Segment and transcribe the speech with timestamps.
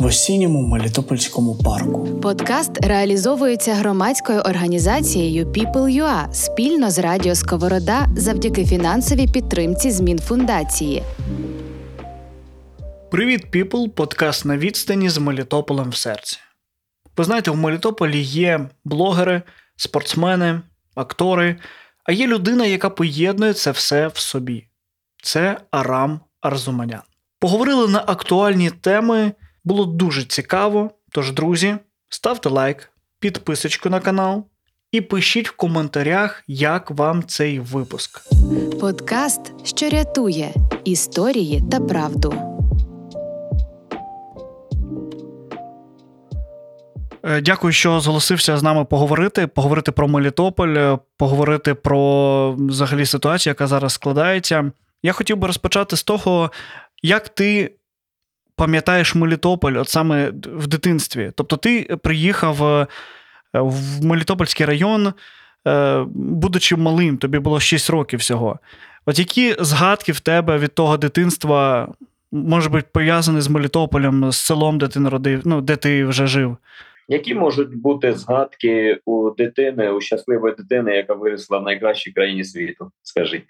[0.00, 2.20] в осінньому Мелітопольському парку.
[2.22, 11.02] Подкаст реалізовується громадською організацією People.ua спільно з Радіо Сковорода завдяки фінансовій підтримці змін фундації.
[13.10, 13.86] Привіт, піпл!
[13.86, 16.38] Подкаст на відстані з Мелітополем в серці.
[17.16, 19.42] Ви знаєте, в Мелітополі є блогери,
[19.76, 20.60] спортсмени,
[20.94, 21.56] актори,
[22.04, 24.66] а є людина, яка поєднує це все в собі.
[25.22, 27.02] Це Арам Арзуманян.
[27.38, 29.32] Поговорили на актуальні теми.
[29.64, 30.90] Було дуже цікаво.
[31.12, 31.76] Тож, друзі,
[32.08, 34.44] ставте лайк, підписочку на канал
[34.92, 38.20] і пишіть в коментарях, як вам цей випуск.
[38.80, 42.34] Подкаст, що рятує історії та правду.
[47.22, 49.46] Е, дякую, що зголосився з нами поговорити.
[49.46, 54.72] Поговорити про Мелітополь, е, поговорити про взагалі ситуацію, яка зараз складається.
[55.02, 56.50] Я хотів би розпочати з того,
[57.02, 57.72] як ти
[58.60, 61.32] пам'ятаєш Мелітополь, от саме в дитинстві.
[61.34, 62.86] Тобто, ти приїхав е,
[63.52, 65.12] в Мелітопольський район,
[65.68, 68.58] е, будучи малим, тобі було 6 років всього.
[69.06, 71.88] От які згадки в тебе від того дитинства
[72.32, 76.56] може бути пов'язані з Мелітополем, з селом, де ти народив, ну, де ти вже жив?
[77.08, 82.90] Які можуть бути згадки у дитини, у щасливої дитини, яка виросла в найкращій країні світу?
[83.02, 83.42] Скажи.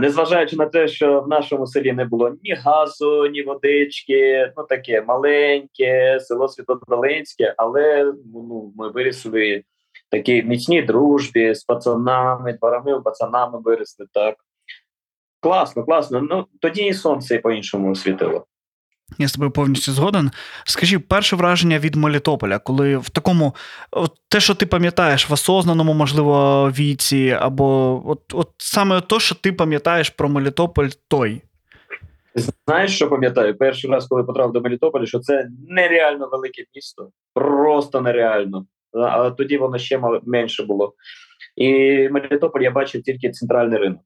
[0.00, 5.02] Незважаючи на те, що в нашому селі не було ні газу, ні водички, ну таке
[5.02, 9.64] маленьке, село Світодолинське, але ну, ми вирісли
[10.10, 14.36] такі міцній дружбі з пацанами, дворами пацанами виросли так.
[15.40, 16.20] Класно, класно.
[16.30, 18.46] Ну тоді і сонце по-іншому світило.
[19.18, 20.30] Я з тобою повністю згоден.
[20.64, 23.54] Скажи, перше враження від Мелітополя, коли в такому,
[23.90, 29.34] от те, що ти пам'ятаєш в осознаному, можливо, віці, або от от саме то, що
[29.34, 31.42] ти пам'ятаєш про Мелітополь той.
[32.34, 33.58] Знаєш, що пам'ятаю?
[33.58, 38.66] Перший раз, коли потрапив до Мелітополя, що це нереально велике місто, просто нереально.
[38.92, 40.94] Але тоді воно ще менше було.
[41.56, 41.72] І
[42.08, 44.00] Мелітополь я бачив тільки центральний ринок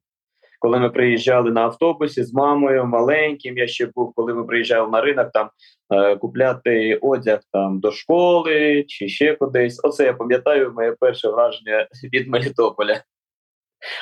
[0.59, 3.57] коли ми приїжджали на автобусі з мамою маленьким.
[3.57, 5.49] Я ще був, коли ми приїжджали на ринок там
[5.93, 9.79] е, купляти одяг там до школи чи ще кудись.
[9.83, 13.01] Оце я пам'ятаю моє перше враження від Мелітополя.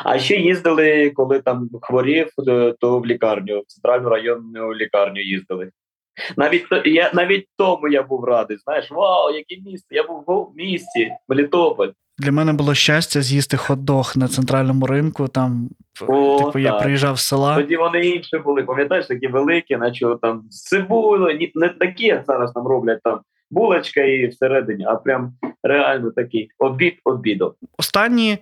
[0.06, 2.30] А ще їздили, коли там хворів,
[2.80, 5.72] то в лікарню, в центральну районну лікарню їздили.
[6.38, 8.58] Навіть я навіть тому я був радий.
[8.58, 9.88] Знаєш, вау, яке місто!
[9.96, 11.90] Я був в місті Мелітополь.
[12.18, 15.28] Для мене було щастя з'їсти хот-дог на центральному ринку.
[15.28, 15.70] Там
[16.08, 17.56] О, типу, я приїжджав з села.
[17.56, 22.68] Тоді вони інші були, пам'ятаєш, такі великі, наче там цибулю, не такі, як зараз там
[22.68, 23.20] роблять там
[23.52, 27.52] булочка і всередині, а прям реально такий обід обідом.
[27.78, 28.38] Останні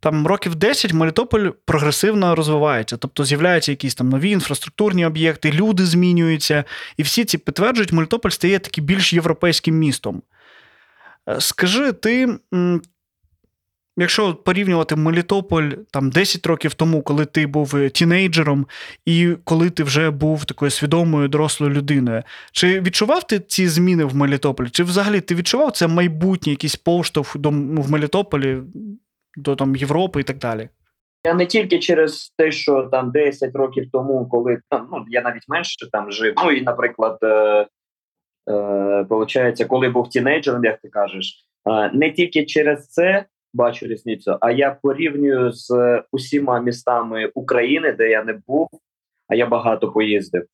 [0.00, 6.64] там років 10 Мелітополь прогресивно розвивається, тобто з'являються якісь там нові інфраструктурні об'єкти, люди змінюються,
[6.96, 10.22] і всі ці підтверджують, Мелітополь стає таким більш європейським містом.
[11.28, 12.38] Е, скажи, ти
[13.96, 18.66] Якщо порівнювати Мелітополь там 10 років тому, коли ти був е, тінейджером,
[19.04, 22.22] і коли ти вже був такою свідомою дорослою людиною,
[22.52, 24.70] чи відчував ти ці зміни в Мелітополі?
[24.70, 28.58] Чи взагалі ти відчував це майбутнє якийсь повштовх до ну, в Мелітополі
[29.36, 30.68] до там Європи і так далі?
[31.26, 35.48] Я не тільки через те, що там 10 років тому, коли там ну я навіть
[35.48, 36.34] менше там жив.
[36.44, 37.66] Ну і, наприклад, е,
[38.50, 44.36] е, коли був тінейджером, як ти кажеш, е, не тільки через це бачу різницю.
[44.40, 48.68] А я порівнюю з усіма містами України, де я не був,
[49.28, 50.44] а я багато поїздив.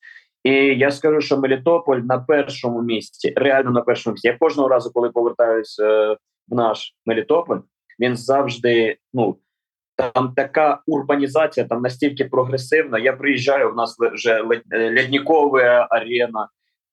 [0.45, 4.29] І я скажу, що Мелітополь на першому місці, реально на першому місці.
[4.29, 6.17] Я кожного разу, коли повертаюся е,
[6.49, 7.59] в наш Мелітополь,
[8.01, 9.37] він завжди ну.
[10.15, 12.99] Там така урбанізація, там настільки прогресивна.
[12.99, 16.49] Я приїжджаю, у нас вже ледникова арена,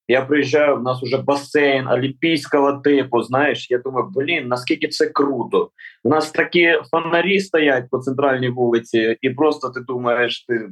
[0.08, 3.24] я приїжджаю, в нас уже басейн олімпійського типу.
[3.24, 5.72] Знаєш, я думаю, блін, наскільки це круто.
[6.04, 10.70] У нас такі фонарі стоять по центральній вулиці, і просто ти думаєш, ти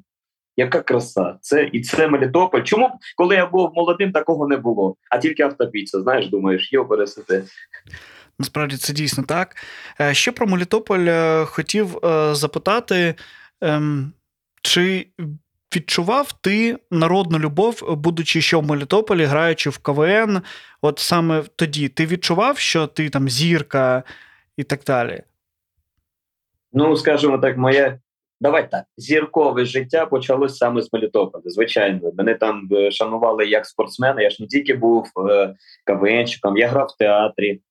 [0.58, 1.38] яка краса?
[1.42, 2.62] Це і це Мелітополь.
[2.62, 4.96] Чому коли я був молодим, такого не було?
[5.12, 7.44] А тільки автопіца, знаєш, думаєш, йо пересити.
[8.40, 9.56] Насправді це дійсно так.
[10.02, 13.16] Е, ще про Мелітополь е, хотів е, запитати,
[13.62, 14.14] ем,
[14.62, 15.08] чи
[15.76, 20.42] відчував ти народну любов, будучи що в Мелітополі, граючи в КВН,
[20.82, 24.04] от саме тоді ти відчував, що ти там зірка
[24.58, 25.22] і так далі?
[26.74, 28.00] Ну, скажімо так, моє
[28.42, 31.44] давай так, зіркове життя почалось саме з Мелітополя.
[31.46, 34.22] Звичайно, мене там е, шанували як спортсмена.
[34.22, 35.56] Я ж не тільки був е,
[35.86, 37.62] КВНчиком, я грав в театрі,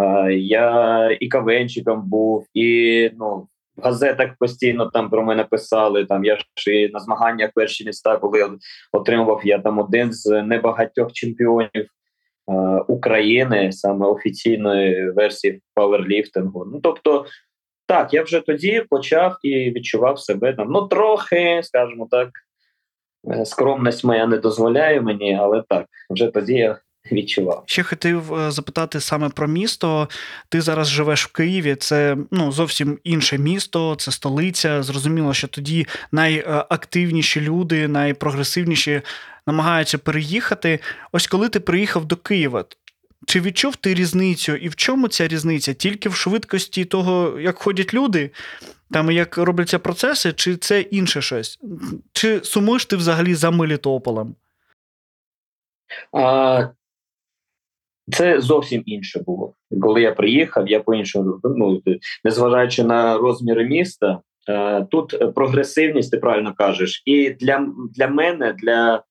[0.00, 3.48] е, я і КВНчиком був, і ну.
[3.76, 6.04] В газетах постійно там про мене писали.
[6.04, 8.58] Там я ж і на змаганнях перші міста, коли
[8.92, 12.52] отримував я там один з небагатьох чемпіонів е,
[12.88, 16.64] України, саме офіційної версії паверліфтингу.
[16.64, 17.26] Ну тобто,
[17.86, 20.68] так, я вже тоді почав і відчував себе там.
[20.70, 22.30] Ну, трохи, скажімо так,
[23.30, 26.78] е, скромність моя не дозволяє мені, але так, вже тоді я
[27.12, 27.62] відчував.
[27.66, 30.08] Ще хотів е, запитати саме про місто.
[30.48, 31.74] Ти зараз живеш в Києві.
[31.74, 34.82] Це ну зовсім інше місто, це столиця.
[34.82, 39.02] Зрозуміло, що тоді найактивніші люди, найпрогресивніші
[39.46, 40.78] намагаються переїхати.
[41.12, 42.64] Ось коли ти приїхав до Києва.
[43.26, 44.56] Чи відчув ти різницю?
[44.56, 45.74] І в чому ця різниця?
[45.74, 48.30] Тільки в швидкості того, як ходять люди,
[48.90, 51.58] там як робляться процеси, чи це інше щось?
[52.12, 54.34] Чи сумуєш ти взагалі за Мелітополем?
[56.12, 56.68] А,
[58.12, 59.54] Це зовсім інше було.
[59.82, 61.82] Коли я приїхав, я по-іншому, ну,
[62.24, 64.20] незважаючи на розміри міста,
[64.90, 69.02] тут прогресивність, ти правильно кажеш, і для для мене, для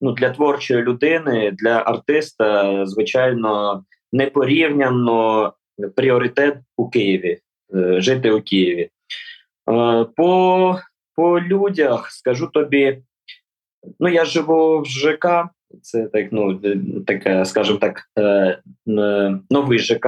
[0.00, 5.52] ну, для творчої людини, для артиста, звичайно, непорівняно
[5.96, 7.38] пріоритет у Києві,
[7.74, 8.90] е, жити у Києві.
[9.70, 10.78] Е, по
[11.16, 13.02] по людях скажу тобі,
[14.00, 15.26] ну я живу в ЖК,
[15.82, 16.60] це так, ну
[17.06, 18.60] таке, скажімо так, е,
[19.50, 20.06] новий ЖК.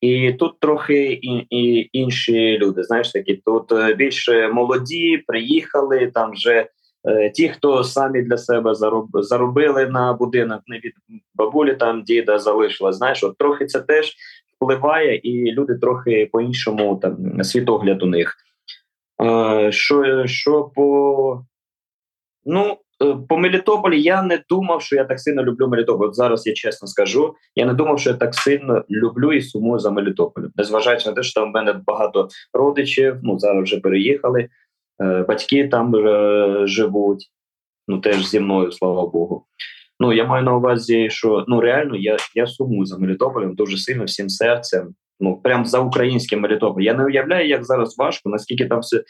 [0.00, 2.82] І тут трохи і, і інші люди.
[2.82, 6.68] Знаєш, такі тут більше молоді, приїхали там вже
[7.06, 8.74] Е, ті, хто самі для себе
[9.14, 10.92] заробили на будинок, не від
[11.34, 12.92] бабулі там діда залишила.
[12.92, 14.16] Знаєш, от трохи це теж
[14.56, 18.36] впливає, і люди трохи по іншому там світогляд у них.
[19.70, 21.44] Що що по
[22.44, 22.76] ну е,
[23.28, 26.06] по Мелітополі я не думав, що я так сильно люблю Мелітополь.
[26.06, 27.34] От Зараз я чесно скажу.
[27.54, 30.50] Я не думав, що я так сильно люблю і сумую за Мелітополем.
[30.56, 34.48] Незважаючи на те, що там в мене багато родичів, ну зараз вже переїхали.
[35.02, 37.30] Е, батьки там е, живуть,
[37.88, 39.46] ну теж зі мною, слава Богу.
[40.00, 44.04] Ну я маю на увазі, що ну реально я я сумую за Мелітополем дуже сильно
[44.04, 44.94] всім серцем.
[45.20, 46.84] Ну прям за українським Мелітополем.
[46.84, 49.02] Я не уявляю, як зараз важко, наскільки там все е,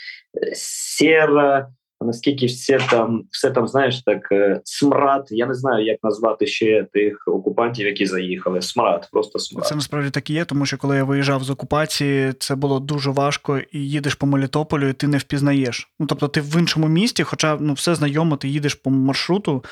[0.55, 1.69] сіра,
[2.07, 5.27] наскільки все там, все там, знаєш, так е, смрад.
[5.31, 8.63] Я не знаю, як назвати ще тих окупантів, які заїхали.
[8.63, 9.67] Смрад, просто смрад.
[9.67, 13.11] Це насправді так і є, тому що коли я виїжджав з окупації, це було дуже
[13.11, 15.91] важко, і їдеш по Мелітополю, і ти не впізнаєш.
[15.99, 19.65] Ну тобто, ти в іншому місті, хоча ну все знайомо, ти їдеш по маршруту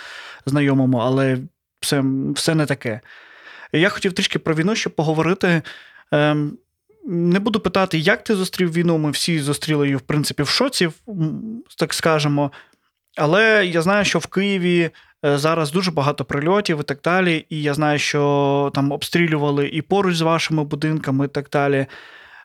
[0.47, 1.39] знайомому, але
[1.81, 2.05] все,
[2.35, 3.01] все не таке.
[3.73, 5.63] Я хотів трішки про війну ще поговорити.
[6.13, 6.59] Ем,
[7.07, 8.99] не буду питати, як ти зустрів війну.
[8.99, 10.91] Ми всі зустріли її, в принципі, в шоці,
[11.79, 12.53] так скажемо.
[13.17, 14.91] Але я знаю, що в Києві
[15.25, 17.47] е, зараз дуже багато прильотів і так далі.
[17.51, 21.87] І я знаю, що там обстрілювали і поруч з вашими будинками, і так далі.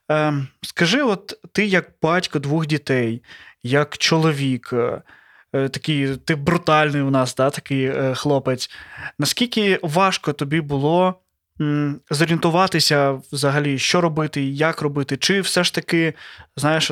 [0.09, 3.23] Ем, скажи, от ти як батько двох дітей,
[3.63, 5.01] як чоловік, е,
[5.53, 8.69] е, такий ти брутальний у нас, да, такий хлопець.
[9.19, 11.15] Наскільки важко тобі було
[12.11, 16.13] зорієнтуватися взагалі, що робити, як робити, чи все ж таки,
[16.56, 16.91] знаєш,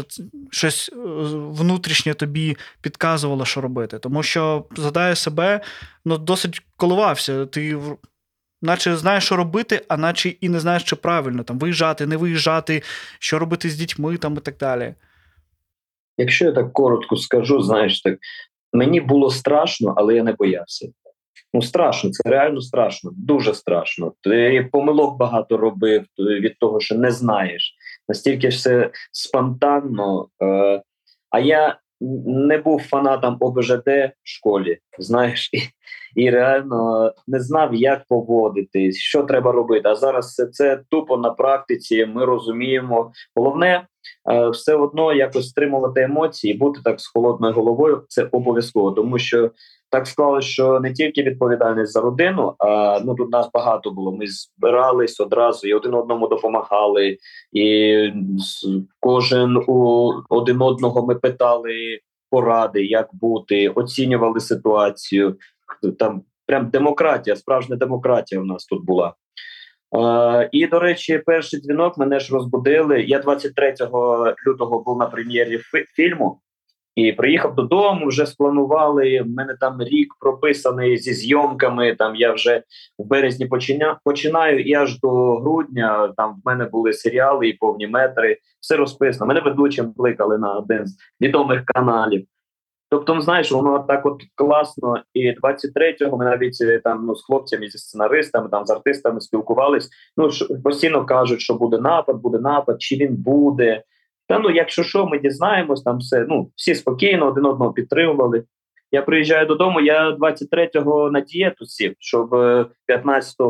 [0.52, 0.98] щось е,
[1.34, 4.00] внутрішнє тобі підказувало, що робити.
[4.00, 5.62] Тому що згадаю себе,
[6.06, 7.46] ну, досить коливався.
[7.46, 7.78] Ти
[8.62, 12.84] наче знаєш, що робити, а наче і не знаєш, чи правильно там виїжджати, не виїжджати,
[13.20, 14.94] що робити з дітьми там і так далі.
[16.18, 18.18] Якщо я так коротко скажу, знаєш, так
[18.74, 20.88] мені було страшно, але я не боявся.
[21.54, 24.14] Ну страшно, це реально страшно, дуже страшно.
[24.22, 27.76] Ти помилок багато робив від того, що не знаєш.
[28.08, 30.28] Настільки все спонтанно.
[30.44, 30.82] Е,
[31.30, 31.78] А я
[32.26, 35.60] не був фанатом ОБЖД в школі, знаєш, і,
[36.16, 39.90] і реально не знав, як поводитись, що треба робити.
[39.90, 42.06] А зараз це, це тупо на практиці.
[42.06, 43.12] Ми розуміємо.
[43.36, 43.88] Головне
[44.32, 48.04] е, все одно якось стримувати емоції, бути так з холодною головою.
[48.08, 49.52] Це обов'язково, тому що
[49.90, 54.12] так склалося, що не тільки відповідальність за родину, а ну тут нас багато було.
[54.12, 57.18] Ми збирались одразу і один одному допомагали,
[57.52, 57.96] і
[59.00, 65.38] кожен у один одного ми питали поради, як бути, оцінювали ситуацію.
[66.00, 69.14] Там прям демократія, справжня демократія в нас тут була.
[69.92, 73.02] Uh, і до речі, перший дзвінок мене ж розбудили.
[73.02, 73.76] Я 23
[74.48, 75.58] лютого був на прем'єрі
[75.96, 76.42] фільму
[76.98, 79.22] І приїхав додому, вже спланували.
[79.22, 81.96] У мене там рік прописаний зі зйомками.
[81.96, 82.64] Там я вже
[82.98, 87.88] в березні починя, починаю, і аж до грудня там в мене були серіали і повні
[87.88, 88.38] метри.
[88.62, 89.26] Все розписано.
[89.26, 92.26] Мене ведучим кликали на один з відомих каналів.
[92.90, 95.04] Тобто, ну, знаєш, воно так от класно.
[95.14, 99.90] І 23-го ми навіть е, там ну з хлопцями, зі сценаристами, там з артистами спілкувались.
[100.18, 100.30] Ну
[100.64, 103.84] постійно кажуть, що буде напад, буде напад, чи він буде.
[104.28, 108.44] Та ну, якщо що, ми дізнаємось, там все ну всі спокійно, один одного підтримували.
[108.92, 109.82] Я приїжджаю додому.
[109.82, 112.30] Я 23-го на дієту сів, щоб
[112.86, 113.44] 15 е,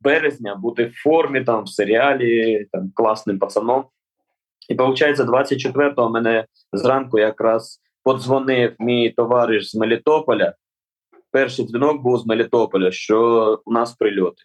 [0.00, 3.84] березня бути в формі там в серіалі, там класним пацаном.
[4.68, 10.54] І виходить, 24-го мене зранку якраз подзвонив мій товариш з Мелітополя.
[11.30, 14.42] Перший дзвінок був з Мелітополя, що у нас прильоти.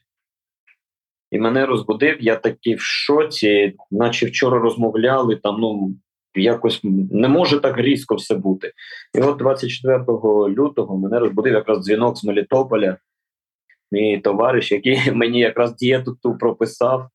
[1.31, 2.17] І мене розбудив.
[2.21, 5.59] Я такий в шоці, наче вчора розмовляли там.
[5.59, 5.95] Ну
[6.35, 6.79] якось
[7.11, 8.73] не може так різко все бути.
[9.13, 10.03] І от 24
[10.49, 12.97] лютого мене розбудив якраз дзвінок з Мелітополя.
[13.91, 17.09] Мій товариш, який мені якраз дієту ту прописав,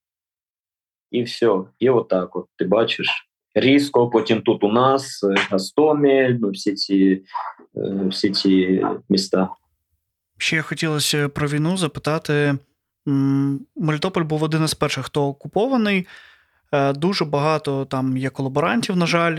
[1.11, 1.61] і все.
[1.79, 2.37] І отак.
[2.37, 4.11] От ти бачиш різко.
[4.11, 7.23] Потім тут у нас Гастомі, ну всі ці,
[7.77, 9.49] е, всі ці міста.
[10.39, 12.55] Ще хотілося про війну запитати.
[13.77, 16.07] Мелітополь був один із перших, хто окупований.
[16.73, 19.39] Е, дуже багато там є колаборантів, на жаль.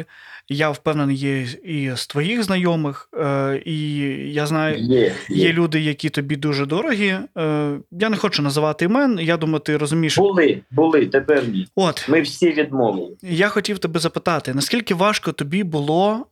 [0.50, 4.00] Я впевнений, є і з твоїх знайомих, е, і
[4.34, 5.14] я знаю, є, є.
[5.30, 7.18] є люди, які тобі дуже дорогі.
[7.38, 9.20] Е, я не хочу називати імен.
[9.22, 10.18] Я думаю, ти розумієш.
[10.18, 11.68] Були, були, тепер ні.
[11.76, 13.12] От ми всі відмовили.
[13.22, 16.26] Я хотів тебе запитати, наскільки важко тобі було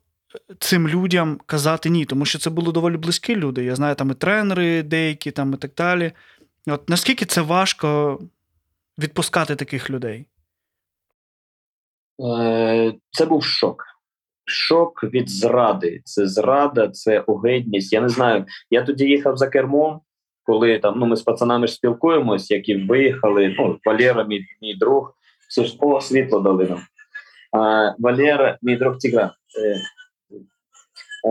[0.60, 3.64] цим людям казати ні, тому що це були доволі близькі люди.
[3.64, 6.12] Я знаю, там і тренери деякі, там і так далі.
[6.68, 8.20] От наскільки це важко
[9.00, 10.26] відпускати таких людей?
[12.24, 13.86] Е, це був шок.
[14.46, 16.02] Шок від зради.
[16.06, 17.94] Це зрада, це огидність.
[17.94, 18.46] Я не знаю.
[18.70, 20.02] Я тоді їхав за кермом,
[20.44, 23.56] коли там ну ми з пацанами спілкуємось, які виїхали.
[23.60, 25.18] Ну, Валера, мій, мій друг,
[25.50, 26.82] все ж о, світло дали нам.
[27.52, 29.34] А, Валера, мій друг Тігра.
[29.60, 29.82] Е,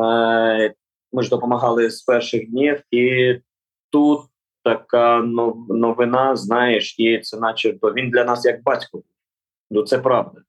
[0.05, 0.75] е,
[1.12, 3.35] ми ж допомагали з перших днів, і
[3.91, 4.21] тут
[4.64, 5.23] така
[5.68, 9.02] новина, знаєш, і це начебто він для нас як батько.
[9.71, 10.40] Ну це правда.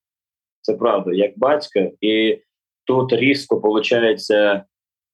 [0.62, 1.92] Це правда, як батько.
[2.02, 2.42] І
[2.84, 4.28] тут різко виходить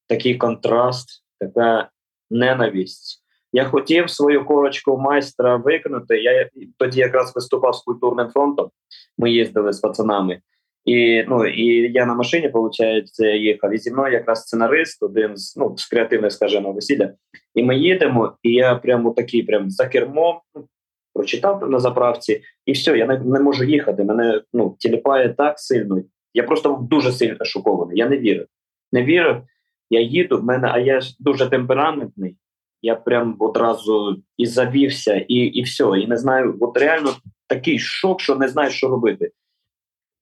[0.08, 1.90] такий контраст, така
[2.30, 3.22] ненависть.
[3.54, 6.22] Я хотів свою корочку майстра виконати.
[6.22, 8.72] Я тоді якраз виступав з культурним фронтом.
[9.18, 10.42] Ми їздили з пацанами.
[10.86, 13.74] І ну і я на машині, виходить, їхав.
[13.74, 17.14] І зі мною якраз сценарист, один з ну з креативних, скажімо, весілля.
[17.56, 20.68] І ми їдемо, і я прямо такий, прям за кермом ну,
[21.14, 24.04] прочитав на заправці, і все, я не, не можу їхати.
[24.04, 26.02] Мене ну тіліпає так сильно.
[26.34, 27.98] Я просто дуже сильно шокований.
[27.98, 28.46] Я не вірю.
[28.92, 29.42] Не вірю.
[29.90, 32.38] Я їду, в мене, а я ж дуже темпераментний.
[32.82, 35.84] Я прям одразу і завівся, і і все.
[35.84, 37.10] І не знаю, от реально
[37.48, 39.32] такий шок, що не знаю, що робити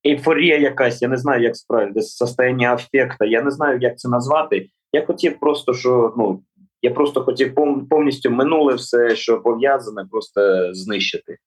[0.06, 4.70] ейфорія якась, я не знаю, як справді состояння афекта, я не знаю, як це назвати.
[4.94, 6.44] Я хотів просто, що ну
[6.82, 7.56] я просто хотів
[7.90, 11.38] повністю минуле все, що пов'язане, просто знищити.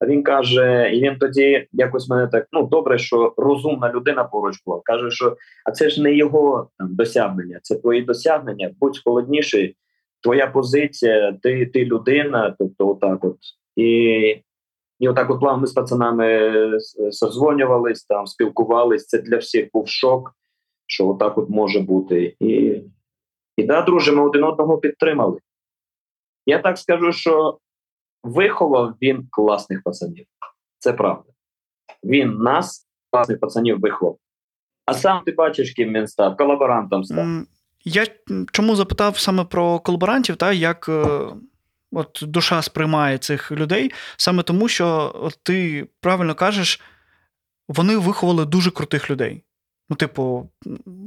[0.00, 4.56] А він каже, і він тоді якось мене так ну добре, що розумна людина поруч
[4.66, 4.80] була.
[4.84, 8.70] Каже, що а це ж не його там досягнення, це твої досягнення.
[8.80, 9.76] Будь холодніший,
[10.22, 13.36] твоя позиція, ти ти людина, тобто, отак, от
[13.76, 14.42] і
[15.00, 16.78] і отак, от ми з пацанами
[17.10, 19.06] созвонювались, там спілкувались.
[19.06, 20.36] Це для всіх був шок,
[20.86, 22.36] що отак от може бути.
[22.40, 22.82] І
[23.56, 25.38] і да, друже, ми один одного підтримали.
[26.46, 27.58] Я так скажу, що
[28.22, 30.26] виховав він класних пацанів.
[30.78, 31.30] Це правда.
[32.04, 34.16] Він нас, класних пацанів, виховав.
[34.86, 37.26] А сам ти бачиш, ким він став, колаборантом став.
[37.84, 38.06] Я
[38.52, 41.28] чому запитав саме про колаборантів, та як е,
[41.92, 46.80] от душа сприймає цих людей, саме тому, що от ти правильно кажеш,
[47.68, 49.42] вони виховали дуже крутих людей.
[49.90, 50.50] Ну, типу,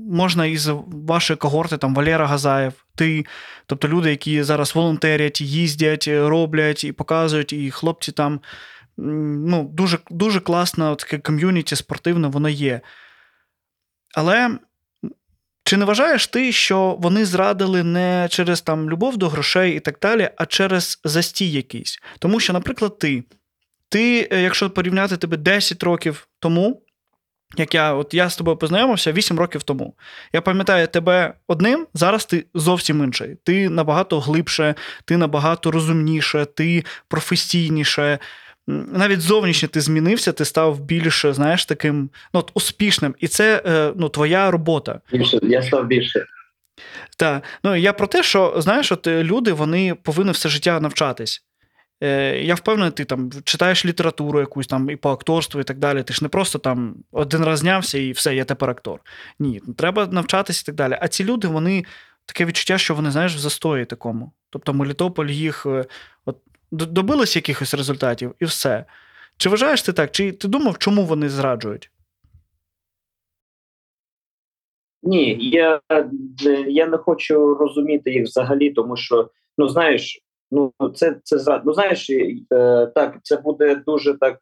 [0.09, 3.25] можна із вашої когорти, там Валера Газаєв, ти,
[3.65, 8.39] тобто люди, які зараз волонтерять, їздять, роблять і показують, і хлопці там
[8.97, 12.81] ну, дуже дуже класно, таке ком'юніті спортивне, воно є.
[14.15, 14.57] Але
[15.73, 19.97] чи не вважаєш ти, що вони зрадили не через там любов до грошей і так
[20.01, 21.99] далі, а через застій якийсь?
[22.19, 23.23] Тому що, наприклад, ти,
[23.89, 26.81] ти, е, якщо порівняти тебе 10 років тому,
[27.57, 29.93] як я от я з тобою познайомився 8 років тому.
[30.33, 33.37] Я пам'ятаю тебе одним, зараз ти зовсім інший.
[33.43, 34.75] Ти набагато глибше,
[35.05, 38.19] ти набагато розумніше, ти професійніше.
[38.67, 43.15] Навіть зовнішньо ти змінився, ти став більш, знаєш, таким ну, от, успішним.
[43.19, 44.99] І це е, ну, твоя робота.
[45.11, 46.25] Більше, я став більше.
[47.17, 47.43] Так.
[47.63, 51.43] Ну, я про те, що знаєш, от люди вони повинні все життя навчатись.
[52.03, 56.03] Е, Я впевнений, ти там читаєш літературу якусь там і по акторству, і так далі.
[56.03, 58.99] Ти ж не просто там один раз знявся і все, я тепер актор.
[59.39, 60.97] Ні, треба навчатися і так далі.
[61.01, 61.85] А ці люди, вони
[62.25, 64.31] таке відчуття, що вони, знаєш, в застої такому.
[64.49, 65.85] Тобто Мелітополь їх е,
[66.73, 68.85] добились якихось результатів і все.
[69.37, 70.11] Чи вважаєш ти так?
[70.11, 71.91] Чи ти думав, чому вони зраджують?
[75.03, 75.81] Ні, я
[76.67, 80.19] я не хочу розуміти їх взагалі, тому що, ну знаєш,
[80.51, 81.61] ну це це зрад.
[81.65, 84.39] Ну знаєш, е, так, це буде дуже так, е,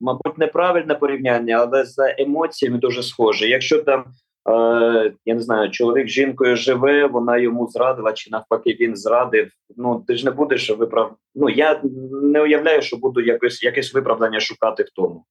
[0.00, 3.48] мабуть, неправильне порівняння, але за емоціями дуже схоже.
[3.48, 4.04] Якщо там
[4.48, 9.50] е, я не знаю, чоловік з жінкою живе, вона йому зрадила, чи навпаки він зрадив.
[9.76, 11.16] Ну ти ж не будеш виправ...
[11.34, 11.80] Ну я
[12.22, 15.24] не уявляю, що буду якось якесь виправдання шукати в тому.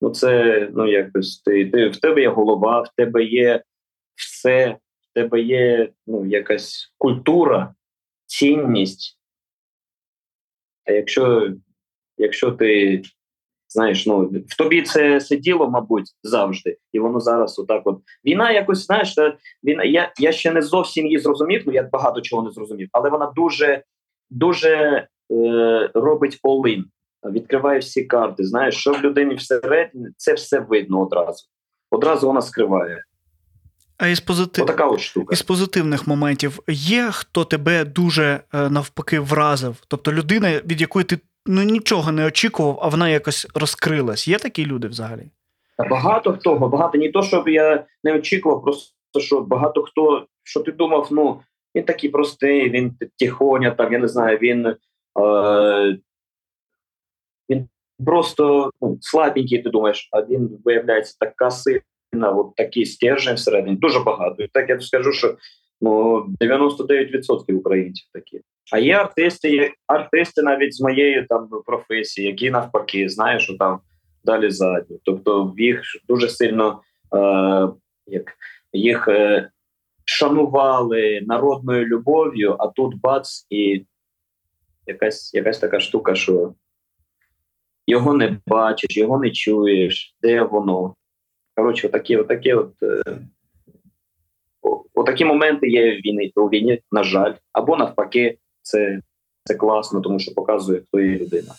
[0.00, 3.62] Ну, це ну якось ти, ти в тебе є голова, в тебе є
[4.14, 7.74] все, в тебе є ну, якась культура,
[8.26, 9.18] цінність.
[10.84, 11.54] А якщо
[12.18, 13.02] якщо ти
[13.70, 17.82] знаєш, ну в тобі це сиділо, мабуть, завжди, і воно зараз отак.
[17.84, 19.14] От війна, якось знаєш,
[19.64, 19.84] війна.
[19.84, 21.62] Я я ще не зовсім її зрозумів.
[21.66, 23.82] Ну я багато чого не зрозумів, але вона дуже
[24.30, 26.84] дуже е, робить all-in
[27.24, 28.44] відкриває всі карти.
[28.44, 31.46] Знаєш, що в людині всередині, це все видно одразу.
[31.90, 33.04] Одразу вона скриває.
[33.98, 34.64] А із позитив...
[34.64, 35.32] Отака от штука.
[35.32, 39.76] із позитивних моментів є хто тебе дуже е, навпаки вразив?
[39.88, 44.28] Тобто людина, від якої ти ну, нічого не очікував, а вона якось розкрилась.
[44.28, 45.30] Є такі люди взагалі?
[45.90, 50.72] Багато хто, багато не то, щоб я не очікував, просто що багато хто, що ти
[50.72, 51.40] думав, ну
[51.74, 54.76] він такий простий, він тихоня, там я не знаю, він е,
[57.50, 57.68] він
[58.06, 64.00] просто ну, слабенький, ти думаєш, а він виявляється така сильна, от такий стержень всередині, дуже
[64.00, 64.42] багато.
[64.42, 65.36] І так я скажу, що
[65.80, 68.40] ну, 99% українців такі.
[68.72, 73.80] А є артисти, є артисти навіть з моєї там професії, які навпаки, знаєш, що там
[74.24, 74.98] далі задні.
[75.04, 76.82] Тобто їх дуже сильно
[77.16, 77.68] е,
[78.06, 78.32] як,
[78.72, 79.50] їх е,
[80.04, 83.86] шанували народною любов'ю, а тут бац, і
[84.86, 86.54] якась якась така штука, що
[87.86, 90.94] його не бачиш, його не чуєш, де воно.
[91.56, 92.82] Коротше, отакі, отакі от.
[92.82, 93.18] Е,
[94.94, 98.38] Отакі моменти є в війні, у війні, на жаль, або навпаки,
[98.70, 99.00] це
[99.44, 101.52] це класно, тому що показує, хто є людина.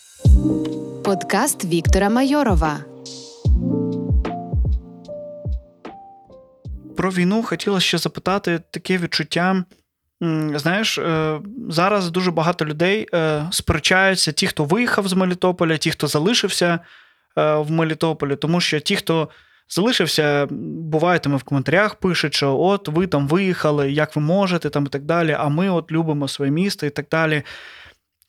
[1.03, 2.77] Подкаст Віктора Майорова.
[6.97, 9.63] Про війну хотілося ще запитати таке відчуття.
[10.55, 16.07] Знаєш, е, зараз дуже багато людей е, сперечаються, ті, хто виїхав з Мелітополя, ті, хто
[16.07, 16.79] залишився
[17.37, 19.29] е, в Мелітополі, тому що ті, хто
[19.71, 24.85] залишився, буває, там в коментарях пишуть, що от ви там виїхали, як ви можете, там
[24.85, 27.43] і так далі, а ми от любимо своє місто і так далі.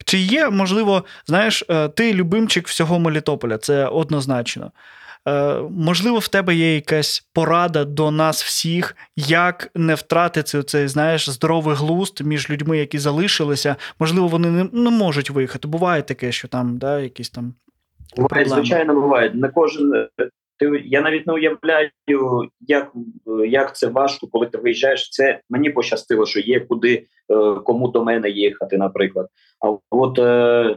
[0.05, 4.73] Чи є, можливо, знаєш, ти любимчик всього Мелітополя, це однозначно.
[5.29, 11.31] Е, можливо, в тебе є якась порада до нас всіх, як не втратити цей, знаєш,
[11.31, 13.77] здоровий глузд між людьми, які залишилися.
[13.99, 15.69] Можливо, вони не, не можуть виїхати.
[15.69, 17.55] Буває таке, що там да, якісь там.
[18.17, 19.31] Буває, звичайно, буває.
[19.35, 20.09] Не кожен.
[20.85, 21.91] Я навіть не уявляю,
[22.61, 22.93] як
[23.47, 25.11] як це важко, коли ти виїжджаєш.
[25.11, 29.29] Це мені пощастило, що є куди е, кому до мене їхати, наприклад.
[29.61, 30.77] А от е,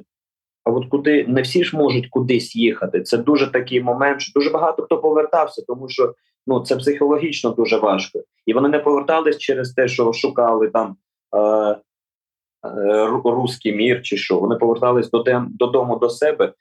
[0.64, 3.02] а от куди не всі ж можуть кудись їхати.
[3.02, 4.22] Це дуже такий момент.
[4.22, 6.14] що Дуже багато хто повертався, тому що
[6.48, 10.96] ну це психологічно дуже важко, і вони не повертались через те, що шукали там
[11.36, 14.40] е, е, руський мір чи що.
[14.40, 15.10] Вони повертались
[15.50, 16.54] додому до себе.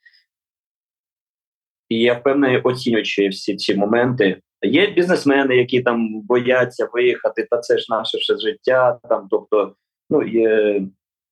[1.94, 4.40] І я впевнений, оцінюючи всі ці моменти.
[4.62, 8.98] Є бізнесмени, які там бояться виїхати, та це ж наше все життя.
[9.08, 9.74] Там, тобто,
[10.10, 10.82] ну є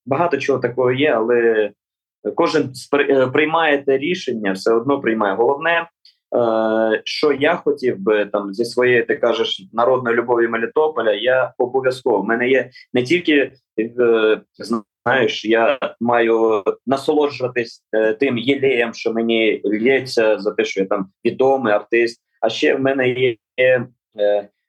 [0.07, 1.71] багато чого такого є, але
[2.35, 5.35] Кожен спри, приймає те рішення, все одно приймає.
[5.35, 5.87] Головне, е,
[7.05, 12.25] що я хотів би там зі своєї, ти кажеш, народної любові Мелітополя, я обов'язково в
[12.25, 14.41] мене є не тільки е,
[15.05, 17.85] знаєш, я маю насолоджуватись
[18.21, 22.23] тим єлеєм, що мені лється за те, що я там відомий артист.
[22.41, 23.37] А ще в мене є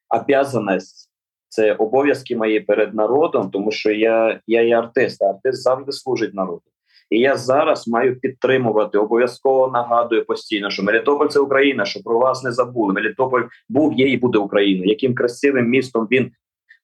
[0.10, 1.10] обязаність,
[1.50, 6.34] це обов'язки мої перед народом, тому що я я є артист, а артист завжди служить
[6.34, 6.73] народу.
[7.10, 8.98] І я зараз маю підтримувати.
[8.98, 12.94] Обов'язково нагадую постійно, що Мелітополь це Україна, що про вас не забули.
[12.94, 14.90] Мелітополь був, є і буде Україною.
[14.90, 16.32] Яким красивим містом він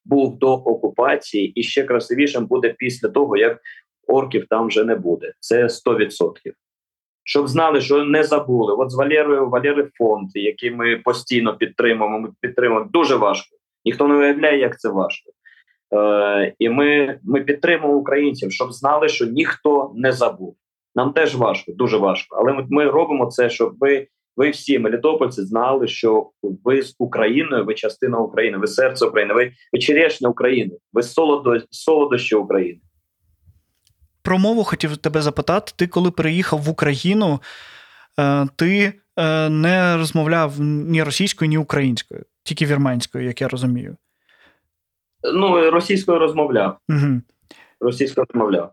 [0.04, 3.60] був до окупації, і ще красивішим буде після того, як
[4.06, 5.32] орків там вже не буде.
[5.40, 6.32] Це 100%.
[7.24, 8.74] щоб знали, що не забули.
[8.74, 12.18] От з Валерою Валери фонд, який ми постійно підтримуємо.
[12.18, 13.56] Ми підтримуємо дуже важко.
[13.84, 15.30] Ніхто не уявляє, як це важко.
[15.94, 20.56] Е, І ми ми підтримуємо українців, щоб знали, що ніхто не забув.
[20.94, 22.36] Нам теж важко, дуже важко.
[22.36, 26.30] Але ми, ми робимо це, щоб ви ви всі мелітопольці знали, що
[26.64, 31.60] ви з Україною, ви частина України, ви серце України, ви, ви черешня України, ви солодо,
[31.70, 32.80] солодощі України.
[34.22, 35.72] Про мову хотів тебе запитати.
[35.76, 37.40] Ти коли переїхав в Україну,
[38.18, 43.96] е, ти е, не розмовляв ні російською, ні українською, тільки вірменською, як я розумію.
[45.22, 46.78] Ну, російською розмовляв.
[46.88, 47.20] Угу.
[47.80, 48.72] Російською розмовляв.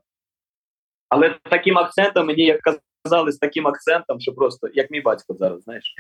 [1.10, 2.60] Але таким акцентом мені як
[3.04, 5.96] казали з таким акцентом, що просто як мій батько зараз, знаєш.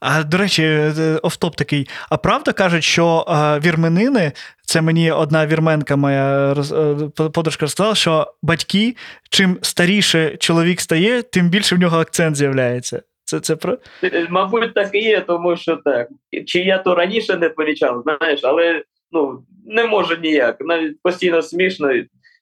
[0.00, 1.88] А до речі, е, офтоп такий.
[2.10, 6.94] А правда кажуть, що а, вірменини, це мені одна вірменка, моя роз, е,
[7.34, 8.96] подружка розказала, що батьки,
[9.30, 13.02] чим старіше чоловік стає, тим більше в нього акцент з'являється.
[13.24, 16.08] Це це про е, мабуть, так і є, тому що так.
[16.46, 20.56] Чи я то раніше не помічав, знаєш, але ну не можу ніяк.
[20.60, 21.92] Навіть постійно смішно.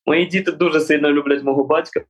[0.06, 2.00] Мої діти дуже сильно люблять мого батька.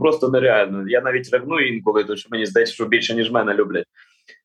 [0.00, 0.88] Просто нереально.
[0.88, 3.86] Я навіть ревну інколи, тому що мені здається, що більше ніж мене люблять.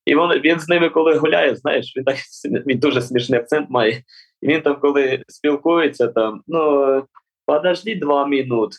[0.06, 2.16] І він, він з ними, коли гуляє, знаєш, він так
[2.68, 4.04] він дуже смішний акцент має.
[4.42, 7.04] І він там, коли спілкується, там ну
[7.46, 8.74] подожди два минут.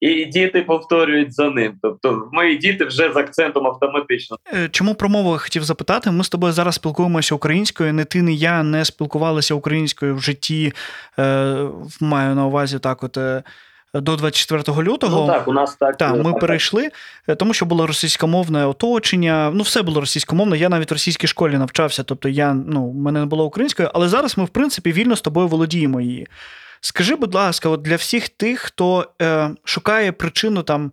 [0.00, 1.72] І діти повторюють за ним.
[1.82, 4.36] Тобто, мої діти вже з акцентом автоматично.
[4.54, 6.10] Е, чому про мову хотів запитати?
[6.10, 7.92] Ми з тобою зараз спілкуємося українською.
[7.92, 10.72] Не ти, не я не спілкувалися українською в житті.
[11.18, 11.56] Е,
[12.00, 13.16] маю на увазі так, от.
[13.16, 13.42] Е,
[13.94, 15.20] до 24 лютого.
[15.20, 15.96] Ну так, у нас так.
[15.96, 16.40] Так, ми так.
[16.40, 16.90] перейшли,
[17.36, 19.50] тому що було російськомовне оточення.
[19.54, 20.58] Ну, все було російськомовне.
[20.58, 24.38] Я навіть в російській школі навчався, тобто я ну, мене не було українською, але зараз
[24.38, 26.26] ми, в принципі, вільно з тобою володіємо її.
[26.80, 30.92] Скажи, будь ласка, от для всіх тих, хто е, шукає причину там.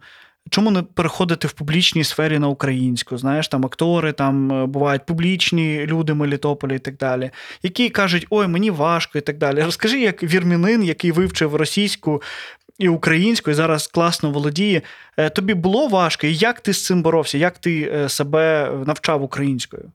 [0.50, 3.18] Чому не переходити в публічній сфері на українську?
[3.18, 7.32] Знаєш, там актори, там е, бувають публічні люди Мелітополя і так далі,
[7.64, 9.64] які кажуть, ой, мені важко і так далі.
[9.64, 12.22] Розкажи, як вірмінин, який вивчив російську
[12.80, 14.82] і українську, і зараз класно володіє.
[15.18, 17.38] Е, тобі було важко, і як ти з цим боровся?
[17.38, 19.92] Як ти е, себе навчав українською?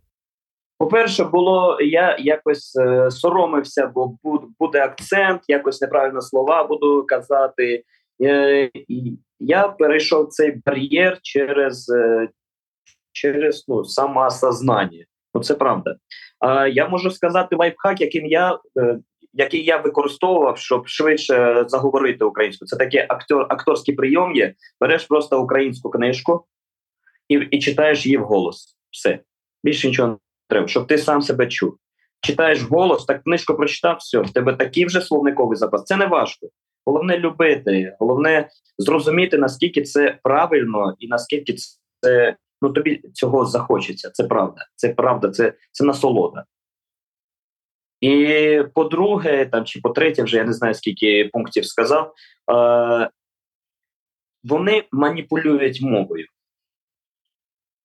[0.81, 4.17] По-перше, було я якось е, соромився, бо
[4.59, 7.85] буде акцент, якось неправильно слова буду казати.
[8.23, 8.71] Е,
[9.41, 12.29] я перейшов цей бар'єр через е,
[13.13, 15.05] через ну, самосознання.
[15.35, 15.97] Ну, це правда.
[16.73, 18.99] Я можу сказати лайфхак, яким я е,
[19.33, 22.67] який я використовував, щоб швидше заговорити українську.
[22.67, 24.55] Це такий актор, акторський прийом є.
[24.81, 26.45] Береш просто українську книжку
[27.29, 28.77] і і читаєш її вголос.
[28.91, 29.19] Все
[29.65, 30.19] більше нічого
[30.51, 31.77] треба, щоб ти сам себе чув.
[32.21, 35.85] Читаєш голос, так книжку прочитав, все, в тебе такий вже словниковий запас.
[35.85, 36.49] Це не важко.
[36.87, 41.55] Головне любити, головне зрозуміти, наскільки це правильно і наскільки
[42.01, 44.11] це ну тобі цього захочеться.
[44.11, 44.67] Це правда.
[44.75, 46.45] Це правда, це це насолода.
[48.01, 52.15] І по-друге, там чи по-третє, вже я не знаю, скільки пунктів сказав.
[52.53, 53.11] Е,
[54.45, 56.27] Вони маніпулюють мовою.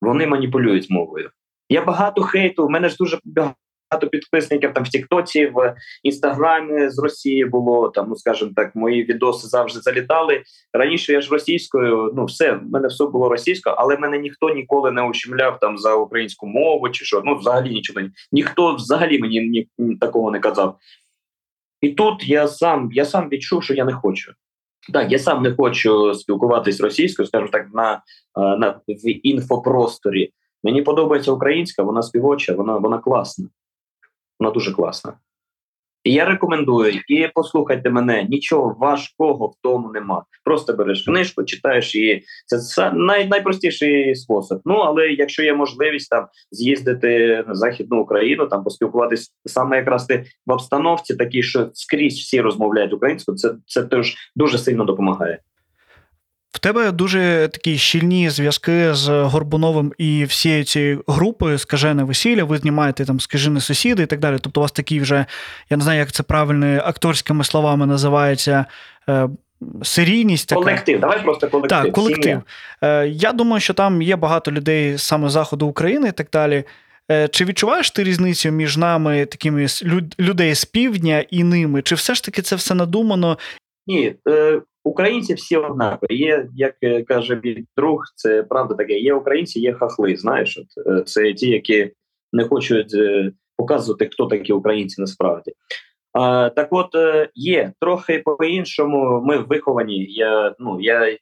[0.02, 1.32] Вони маніпулюють мовою.
[1.70, 2.66] Я багато хейту.
[2.66, 8.06] У мене ж дуже багато підписників там в Тіктоці, в інстаграмі з Росії було там,
[8.10, 10.44] ну скажімо так, мої відоси завжди залітали.
[10.74, 14.92] Раніше я ж російською, ну все, в мене все було російською, але мене ніхто ніколи
[14.92, 17.22] не ущемляв там за українську мову чи що.
[17.26, 20.78] Ну, взагалі нічого ніхто взагалі мені ні, такого не казав.
[21.82, 24.32] І тут я сам я сам відчув, що я не хочу.
[24.94, 28.02] Так, я сам не хочу спілкуватись російською, скажімо так, на,
[28.58, 30.32] на в інфопросторі.
[30.66, 33.48] Мені подобається українська, вона співоча, вона вона класна.
[34.40, 35.14] Вона дуже класна.
[36.04, 40.26] І я рекомендую, і послухайте мене, нічого важкого в тому нема.
[40.44, 42.24] Просто береш книжку, читаєш її.
[42.46, 44.58] Це най, найпростіший спосіб.
[44.66, 50.26] Ну але якщо є можливість там з'їздити на західну Україну, там поспілкуватися саме якраз ти
[50.46, 55.40] в обстановці, такі що скрізь всі розмовляють українською, це це теж дуже сильно допомагає.
[56.56, 62.44] В тебе дуже такі щільні зв'язки з Горбуновим і всією цією групою скажене весілля.
[62.44, 64.38] Ви знімаєте там скажені сусіди і так далі.
[64.42, 65.26] Тобто, у вас такі вже,
[65.70, 68.66] я не знаю, як це правильно акторськими словами називається.
[69.10, 69.30] Е,
[69.84, 70.62] серійність така.
[70.62, 71.84] колектив, давай просто колектив.
[71.84, 72.42] Так, колектив.
[72.82, 76.64] Е, я думаю, що там є багато людей саме заходу України і так далі.
[77.12, 79.68] Е, чи відчуваєш ти різницю між нами, такими
[80.20, 81.82] людей з півдня і ними?
[81.82, 83.38] Чи все ж таки це все надумано?
[83.88, 84.16] Ні,
[84.86, 86.16] Українці всі однакові.
[86.18, 88.94] Є, як е, каже мій друг, це правда таке.
[88.94, 90.16] Є українці, є хахли.
[90.16, 91.92] Знаєш, от е, це ті, які
[92.34, 95.54] не хочуть е, показувати, хто такі українці насправді.
[96.14, 96.96] А, Так, от
[97.36, 99.22] є трохи по іншому.
[99.26, 100.06] Ми виховані.
[100.10, 101.18] Я ну я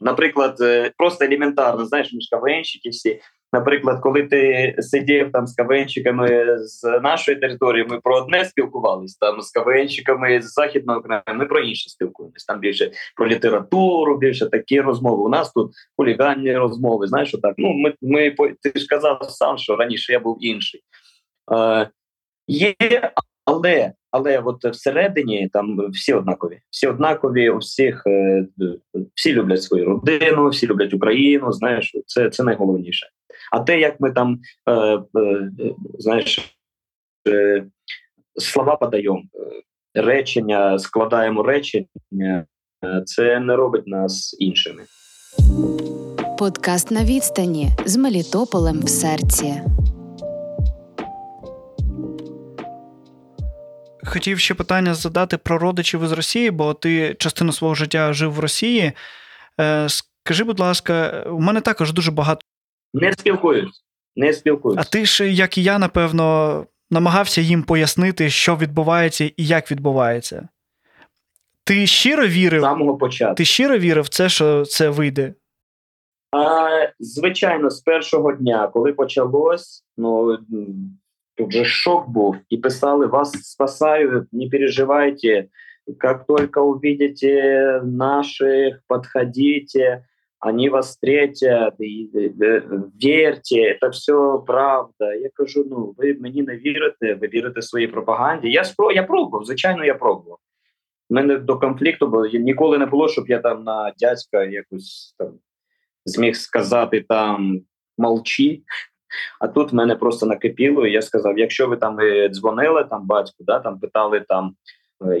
[0.00, 0.58] наприклад,
[0.98, 2.28] просто елементарно, знаєш, ми ж
[2.90, 3.20] всі.
[3.52, 9.40] Наприклад, коли ти сидів там з кавенщиками з нашої території, ми про одне спілкувалися, там
[9.40, 12.46] з кавенщиками з західного краю, ми про інше спілкуємося.
[12.48, 15.22] Там більше про літературу, більше такі розмови.
[15.22, 17.06] У нас тут хуліганні розмови.
[17.06, 17.54] Знаєш, так.
[17.58, 18.30] Ну, ми, ми
[18.62, 20.80] ти ж казав сам, що раніше я був інший.
[21.52, 21.88] Е,
[22.48, 22.74] Є,
[23.44, 26.60] але але от всередині там всі однакові.
[26.70, 28.46] Всі однакові, у всіх е,
[29.14, 31.52] всі люблять свою родину, всі люблять Україну.
[31.52, 33.06] Знаєш, це це найголовніше.
[33.52, 35.02] А те, як ми там е, е,
[35.98, 36.56] знаєш,
[37.28, 37.64] е,
[38.36, 39.22] слова подаємо,
[39.94, 42.46] е, речення, складаємо речення,
[42.84, 44.82] е, це не робить нас іншими.
[46.38, 49.62] Подкаст на відстані з Мелітополем в серці.
[54.04, 58.38] Хотів ще питання задати про родичів із Росії, бо ти частину свого життя жив в
[58.38, 58.92] Росії.
[59.60, 62.46] Е, скажи, будь ласка, у мене також дуже багато.
[62.94, 63.84] Не спілкуюсь.
[64.16, 64.78] Не спілкуюсь.
[64.80, 70.48] А ти ж, як і я, напевно, намагався їм пояснити, що відбувається і як відбувається.
[71.64, 73.34] Ти щиро вірив самого початку.
[73.34, 75.34] Ти щиро вірив в це, що це вийде?
[76.32, 76.68] А,
[77.00, 80.38] Звичайно, з першого дня, коли почалось, ну
[81.36, 85.48] тут же шок був, і писали: вас спасають, не переживайте.
[85.98, 90.04] Как только увидите наших, подходите,
[90.42, 92.10] они вас встретят, и,
[93.02, 95.14] верьте, це все правда.
[95.14, 98.50] Я кажу: ну ви мені не вірите, ви вірите своїй пропаганді.
[98.50, 100.38] Я спро, я пробував, звичайно, я пробував.
[101.10, 105.32] У мене до конфлікту було ніколи не було, щоб я там на дядька якось там
[106.04, 107.60] зміг сказати там
[107.98, 108.62] молчи.
[109.40, 111.98] А тут мене просто накипіло, і я сказав: якщо ви там
[112.30, 114.52] дзвонили там батьку, да, там питали там, е,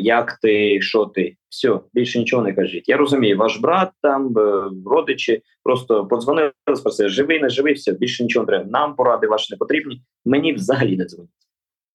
[0.00, 2.88] як ти, що ти, все, більше нічого не кажіть.
[2.88, 8.22] Я розумію, ваш брат там, е, родичі, просто подзвонили, спросили, живий, не живий, все, більше
[8.22, 8.70] нічого не треба.
[8.70, 10.02] Нам поради ваші не потрібні.
[10.24, 11.30] Мені взагалі не дзвонять.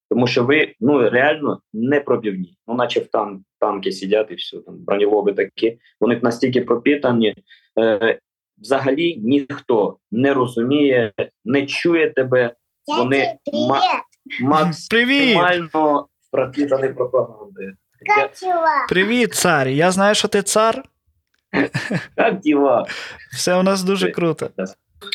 [0.09, 2.57] Тому що ви ну реально не пробівні.
[2.67, 5.79] Ну, наче в тан танки сидять і все, там бронілоби такі.
[6.01, 7.35] Вони настільки пропітані.
[7.79, 8.19] Е,
[8.57, 11.13] Взагалі ніхто не розуміє,
[11.45, 12.55] не чує тебе.
[12.87, 13.37] Вони
[14.41, 17.73] максимально пропітані пропагандою.
[18.89, 19.67] Привіт, цар!
[19.67, 20.83] Я знаю, що ти цар.
[22.17, 22.85] Як діла?
[23.31, 24.49] Все у нас дуже круто.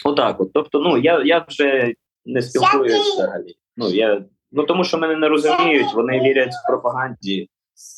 [0.04, 0.52] Отак, от.
[0.52, 1.94] Тобто, ну я я вже
[2.24, 3.54] не спілкуюся взагалі.
[3.76, 7.48] Ну я ну тому, що мене не розуміють, вони вірять в пропаганді.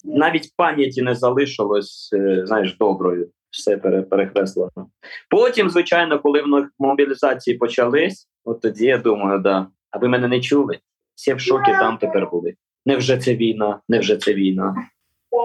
[0.04, 3.30] Навіть пам'яті не залишилось, е, знаєш, доброю.
[3.50, 4.70] Все перекреслено.
[5.30, 9.66] Потім, звичайно, коли в них мобілізації почались, от тоді я думаю, да.
[9.90, 10.78] А ви мене не чули?
[11.14, 12.54] Всі в шокі там тепер були.
[12.86, 13.80] Невже це війна?
[13.88, 14.74] Невже це війна?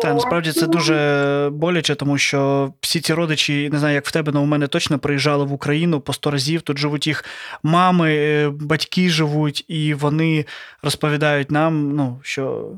[0.01, 4.31] Та насправді це дуже боляче, тому що всі ці родичі, не знаю, як в тебе,
[4.35, 6.61] але у мене точно приїжджали в Україну по сто разів.
[6.61, 7.25] Тут живуть їх
[7.63, 10.45] мами, е, батьки живуть, і вони
[10.83, 12.71] розповідають нам, ну, що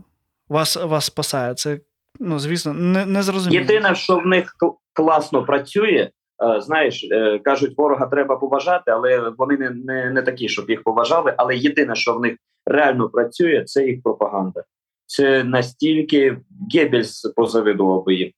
[0.49, 1.53] вас вас спасає.
[1.53, 1.79] Це,
[2.19, 3.61] ну, звісно, не, не зрозуміло.
[3.61, 4.55] Єдине, що в них
[4.93, 6.09] класно працює.
[6.43, 10.83] Е, знаєш, е, кажуть, ворога треба поважати, але вони не, не, не такі, щоб їх
[10.83, 11.33] поважали.
[11.37, 14.63] Але єдине, що в них реально працює, це їх пропаганда.
[15.05, 16.37] Це настільки
[16.73, 18.31] Геббельс позавидував би їм.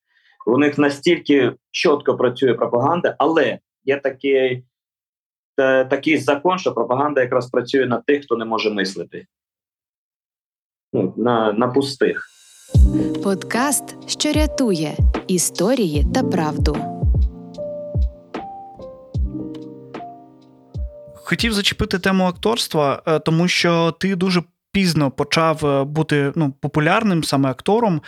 [0.48, 4.64] У них настільки чітко працює пропаганда, але є такий
[5.56, 9.26] та, такий закон, що пропаганда якраз працює на тих, хто не може мислити.
[10.94, 12.30] Ну, На, на пустих.
[13.24, 16.93] Подкаст, що рятує історії та правду.
[21.26, 27.24] Хотів зачепити тему акторства, е, тому що ти дуже пізно почав е, бути ну, популярним
[27.24, 28.02] саме актором,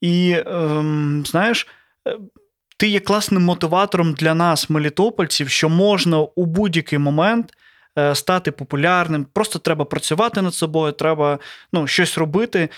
[0.00, 1.66] і ем, знаєш.
[2.08, 2.16] Е,
[2.76, 7.52] ти є класним мотиватором для нас, мелітопольців, що можна у будь-який момент
[8.14, 9.26] стати популярним.
[9.32, 11.38] Просто треба працювати над собою, треба
[11.72, 12.68] ну, щось робити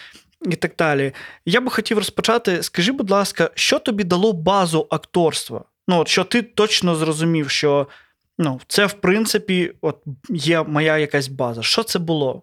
[0.43, 1.13] і так далі.
[1.47, 2.63] Я би хотів розпочати.
[2.63, 5.65] Скажи, будь ласка, що тобі дало базу акторства?
[5.89, 7.87] Ну, от що ти точно зрозумів, що
[8.39, 11.63] ну, це, в принципі, от є моя якась база.
[11.63, 12.43] Що це було?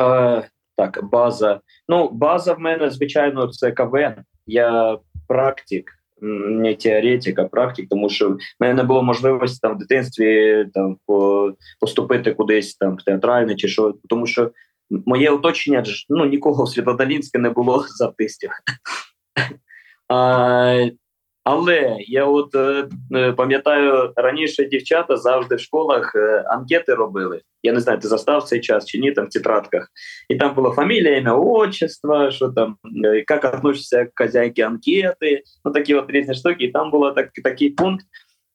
[0.00, 1.60] Е, Так, база.
[1.88, 4.14] Ну, база в мене, звичайно, це КВН.
[4.46, 9.78] Я практик, не теоретик, а практик, тому що в мене не було можливості там в
[9.78, 10.96] дитинстві там
[11.80, 14.50] поступити кудись там в театральне чи що, тому що
[14.90, 18.50] моє оточення ну, нікого в Світлодолінське не було з артистів.
[21.43, 27.41] Але я от е, е, пам'ятаю, раніше дівчата завжди в школах е, анкети робили.
[27.63, 29.87] Я не знаю, ти застав цей час чи ні, там в тетрадках.
[30.29, 35.71] І там була фамілія, ім'я, отчество, що там, е, як относишся к хазяйки анкети, ну
[35.71, 36.65] такі от різні штуки.
[36.65, 38.05] І там був так, такий пункт,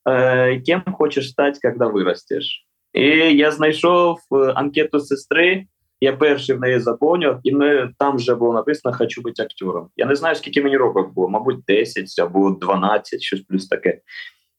[0.09, 2.65] е, ким хочеш стати, коли виростеш.
[2.93, 5.65] І я знайшов е, анкету сестри.
[6.00, 9.88] Я перший в неї заповнив, і ми, там вже було написано Хочу бути актером.
[9.96, 14.00] Я не знаю, скільки мені років було, мабуть, 10 або 12, щось плюс таке.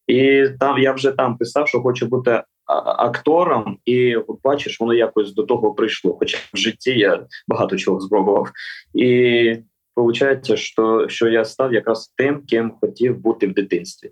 [0.08, 2.44] І там я вже там писав, що хочу бути
[2.98, 6.18] актором, і бачиш, воно якось до того прийшло.
[6.20, 8.52] Хоча в житті я багато чого спробував.
[8.94, 9.56] І
[9.96, 14.12] виходить, що, що я став якраз тим, ким хотів бути в дитинстві.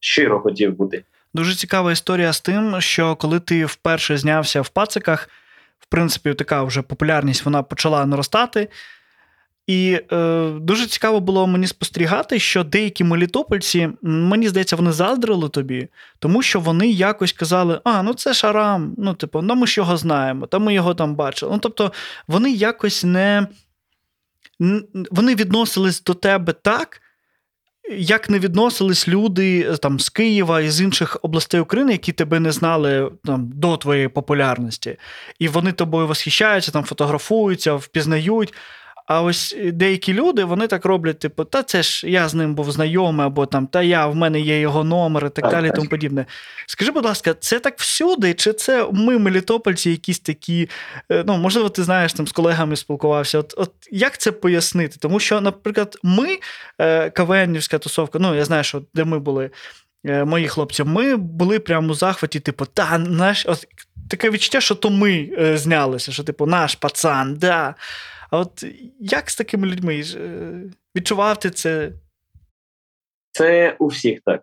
[0.00, 1.04] Щиро хотів бути.
[1.34, 5.28] Дуже цікава історія з тим, що коли ти вперше знявся в пациках
[5.84, 8.68] в принципі, така вже популярність вона почала наростати.
[9.66, 15.88] І е, дуже цікаво було мені спостерігати, що деякі мелітопольці, мені здається, вони заздрили тобі,
[16.18, 19.96] тому що вони якось казали: а, ну це шарам, ну, типу, ну ми ж його
[19.96, 21.52] знаємо, та ми його там бачили.
[21.52, 21.92] Ну, тобто,
[22.28, 23.46] вони якось не.
[25.10, 27.00] Вони відносились до тебе так,
[27.92, 32.40] як не відносились люди е, там з Києва і з інших областей України, які тебе
[32.40, 34.96] не знали там до твоєї популярності,
[35.38, 38.54] і вони тобою восхищаються, там фотографуються, впізнають.
[39.06, 42.70] А ось деякі люди вони так роблять, типу, та це ж я з ним був
[42.70, 45.72] знайомий, або там та я в мене є його номер і так, так далі.
[45.74, 46.26] тому подібне.
[46.66, 48.34] Скажи, будь ласка, це так всюди?
[48.34, 50.68] Чи це ми, мелітопольці, якісь такі?
[51.10, 53.38] Е, ну, можливо, ти знаєш там з колегами спілкувався?
[53.38, 54.96] От от як це пояснити?
[55.00, 56.38] Тому що, наприклад, ми,
[56.78, 59.50] е, КВНівська тусовка, ну я знаю, що де ми були.
[60.06, 63.66] Е, мої хлопці, ми були прямо у захваті, типу, та наш от
[64.10, 67.74] таке відчуття, що то ми е, знялися, що, типу, наш пацан, да.
[68.30, 68.64] А от
[69.00, 70.52] як з такими людьми е,
[70.96, 71.92] відчував ти це?
[73.32, 74.42] Це у всіх так.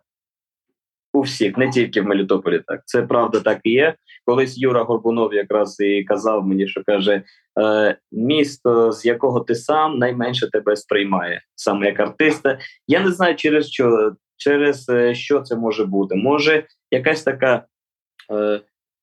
[1.13, 2.81] У всіх, не тільки в Мелітополі, так.
[2.85, 3.95] Це правда так і є.
[4.25, 7.23] Колись Юра Горбунов якраз і казав мені, що каже:
[7.59, 12.59] е, місто, з якого ти сам найменше тебе сприймає, саме як артиста.
[12.87, 16.15] Я не знаю, через що через е, що це може бути.
[16.15, 17.65] Може, якась така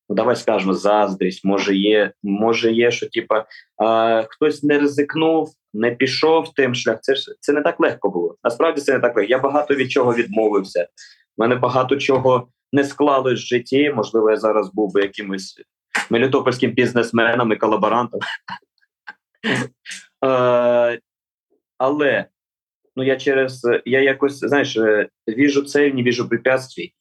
[0.08, 5.90] ну давай скажемо, заздрість, може є, може є, що типа а, хтось не ризикнув, не
[5.90, 6.98] пішов тим шлях.
[7.02, 8.36] Це ж це не так легко було.
[8.44, 9.30] Насправді це не так легко.
[9.30, 10.88] Я багато від чого відмовився.
[11.36, 13.92] У мене багато чого не склалось в житті.
[13.96, 15.60] Можливо, я зараз був би якимось
[16.10, 18.20] мелітопольським бізнесменом і колаборантом.
[21.78, 22.24] Але
[22.96, 26.94] ну я через я якось знаєш, е, віжу це, не віжу препятствий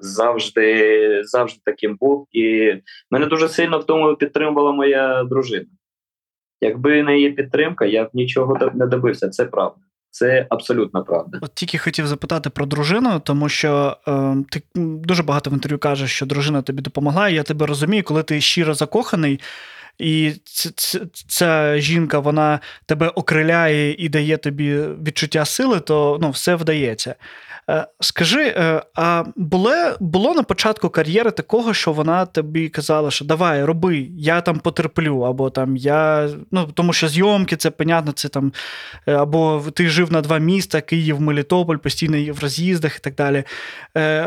[0.00, 2.26] завжди завжди таким був.
[2.32, 2.74] І
[3.10, 5.66] мене дуже сильно в тому підтримувала моя дружина.
[6.60, 9.28] Якби не її підтримка, я б нічого не добився.
[9.28, 9.80] Це правда.
[10.10, 11.38] Це абсолютно правда.
[11.42, 16.10] От тільки хотів запитати про дружину, тому що е, ти дуже багато в інтерв'ю кажеш,
[16.10, 17.28] що дружина тобі допомогла.
[17.28, 19.40] Я тебе розумію, коли ти щиро закоханий,
[19.98, 20.32] і
[21.28, 24.76] ця жінка вона тебе окриляє і дає тобі
[25.06, 27.14] відчуття сили, то ну, все вдається.
[27.70, 33.24] Е, скажи, е, а було було на початку кар'єри такого, що вона тобі казала, що
[33.24, 36.28] давай, роби, я там потерплю, або там я.
[36.50, 38.52] Ну, тому що зйомки, це понятно, це там,
[39.06, 43.44] е, або ти жив на два міста, Київ, Мелітополь, постійно в роз'їздах і так далі.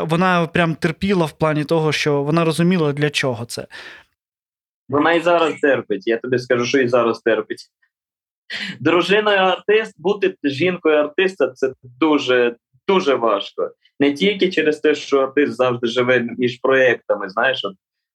[0.02, 3.68] Вона прям терпіла в плані того, що вона розуміла, для чого це.
[4.90, 6.08] Вона і зараз терпить.
[6.08, 7.70] Я тобі скажу, що і зараз терпить.
[8.80, 12.56] Дружиною артист, бути жінкою артиста це дуже
[12.88, 13.72] дуже важко.
[14.00, 17.62] Не тільки через те, що артист завжди живе між проєктами, знаєш,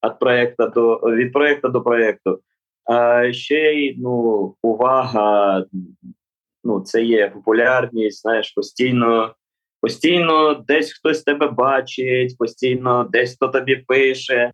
[0.05, 2.41] від проєкту до від проєкту до проєкту.
[2.85, 5.65] А ще й ну, увага,
[6.65, 9.35] ну, це є популярність, знаєш, постійно.
[9.83, 14.53] Постійно десь хтось тебе бачить, постійно десь хто тобі пише.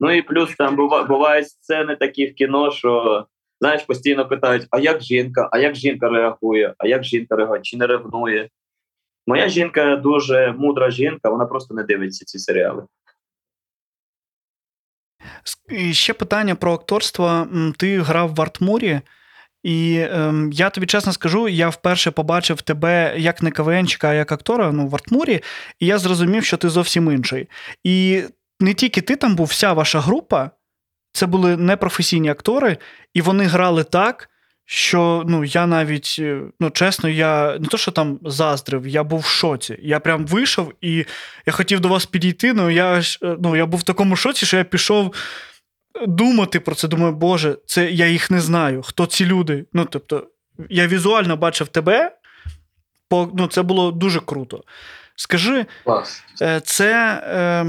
[0.00, 0.76] Ну і плюс там
[1.08, 3.26] бувають сцени такі в кіно, що
[3.60, 7.76] знаєш, постійно питають: а як жінка, а як жінка реагує, а як жінка реагує, чи
[7.76, 8.48] не ревнує?
[9.26, 12.82] Моя жінка дуже мудра жінка, вона просто не дивиться ці серіали.
[15.68, 17.46] І Ще питання про акторство.
[17.78, 19.00] Ти грав в Артмурі,
[19.62, 24.32] і ем, я тобі чесно скажу, я вперше побачив тебе як не КВНчика, а як
[24.32, 25.40] актора ну, в Артмурі,
[25.78, 27.48] і я зрозумів, що ти зовсім інший.
[27.84, 28.22] І
[28.60, 30.50] не тільки ти там був, вся ваша група.
[31.12, 32.76] Це були непрофесійні актори,
[33.14, 34.30] і вони грали так,
[34.64, 39.20] що ну, я навіть, е, ну, чесно, я не то, що там заздрив, я був
[39.20, 39.78] в шоці.
[39.82, 41.04] Я прям вийшов і
[41.46, 42.52] я хотів до вас підійти.
[42.52, 45.14] Ну, я е, ну, я був в такому шоці, що я пішов
[46.06, 46.88] думати про це.
[46.88, 48.82] Думаю, Боже, це я їх не знаю.
[48.82, 49.64] Хто ці люди?
[49.72, 50.26] Ну, тобто,
[50.68, 52.16] я візуально бачив тебе.
[53.10, 54.64] ну, це було дуже круто.
[55.16, 55.66] Скажи,
[56.42, 57.66] Е, це е,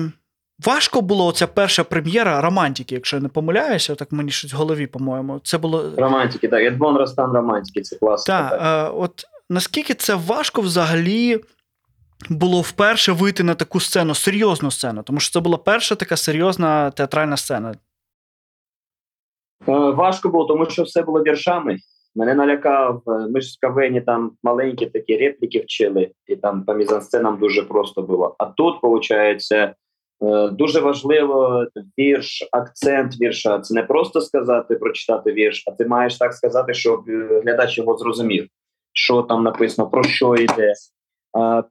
[0.66, 4.88] важко було ця перша прем'єра романтики, якщо я не помиляюся, так мені щось в голові,
[4.88, 5.40] по-моєму.
[5.44, 5.92] Це було.
[5.98, 6.62] Романтики, так.
[6.62, 8.34] Едмон Ростан романтики, це класно.
[8.34, 11.40] Так, е, от наскільки це важко взагалі
[12.30, 16.92] було вперше вийти на таку сцену, серйозну сцену, тому що це була перша така серйозна
[16.92, 17.76] театральна сцена.
[19.68, 21.78] Е, важко було, тому що все було віршами.
[22.16, 23.02] Мене налякав.
[23.08, 27.64] Е, ми ж з кавені там маленькі такі репліки вчили, і там по мізансценам дуже
[27.64, 28.36] просто було.
[28.38, 29.48] А тут, виходить,
[30.52, 31.66] дуже важливо
[32.00, 33.60] вірш, акцент вірша.
[33.60, 37.04] Це не просто сказати, прочитати вірш, а ти маєш так сказати, щоб
[37.44, 38.48] глядач його зрозумів,
[38.94, 40.74] що там написано, про що йде.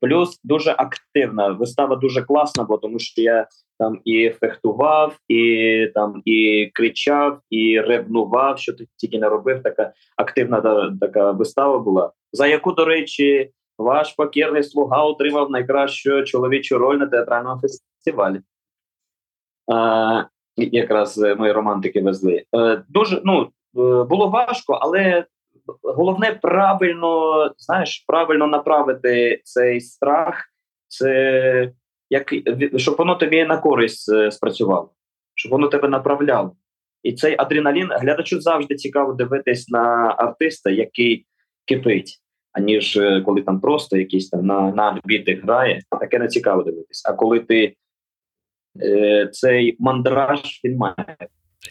[0.01, 3.47] Плюс дуже активна вистава дуже класна, бо тому що я
[3.79, 9.63] там і фехтував, і там і кричав, і ревнував, що ти тільки не робив.
[9.63, 16.79] Така активна така вистава була, за яку, до речі, ваш покірний слуга отримав найкращу чоловічу
[16.79, 17.90] роль на театральному фестивалі.
[19.73, 20.25] А,
[20.57, 22.45] Якраз мої романтики везли.
[22.57, 23.49] Е, дуже ну е,
[24.05, 25.25] було важко, але
[25.83, 30.45] головне правильно знаєш, правильно направити цей страх,
[30.89, 31.73] це
[32.11, 32.35] як
[32.77, 34.91] щоб воно тобі на користь е, спрацювало,
[35.35, 36.57] щоб воно тебе направляло.
[37.03, 41.27] І цей адреналін глядачу завжди цікаво дивитись на артиста, який
[41.65, 42.21] кипить,
[42.53, 47.03] аніж е, коли там просто якийсь там на на альбіти грає, таке не цікаво дивитись.
[47.07, 47.75] А коли ти е,
[49.33, 51.17] цей мандраж він має.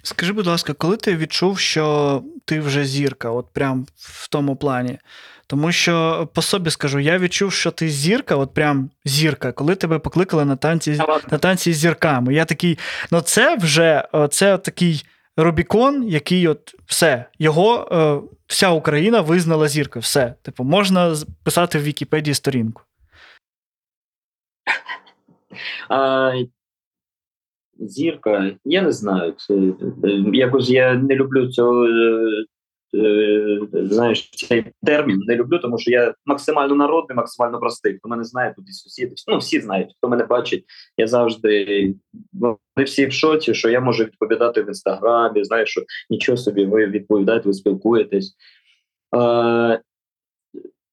[0.03, 4.99] Скажи, будь ласка, коли ти відчув, що ти вже зірка, от прям в тому плані?
[5.47, 9.99] Тому що по собі скажу, я відчув, що ти зірка, от прям зірка, коли тебе
[9.99, 11.01] покликали на танці
[11.31, 12.33] на танці з зірками.
[12.33, 12.77] Я такий,
[13.11, 15.05] ну це вже це такий
[15.37, 20.01] Рубікон, який от все, його е, вся Україна визнала зіркою.
[20.01, 20.33] Все.
[20.41, 22.81] Типу, можна писати в Вікіпедії сторінку.
[27.79, 29.33] Зірка, я не знаю.
[29.37, 29.73] Це, е,
[30.33, 32.45] Якось я не люблю цього е,
[32.95, 37.97] Е, знаєш, цей термін не люблю, тому що я максимально народний, максимально простий.
[37.97, 39.15] Хто мене знає, тут і сусіди.
[39.27, 40.65] Ну всі знають, хто мене бачить.
[40.97, 41.95] Я завжди
[42.33, 45.43] ну, не всі в шоці, що я можу відповідати в інстаграмі.
[45.43, 48.35] Знаєш, що нічого собі, ви відповідаєте, ви спілкуєтесь.
[49.15, 49.81] Е,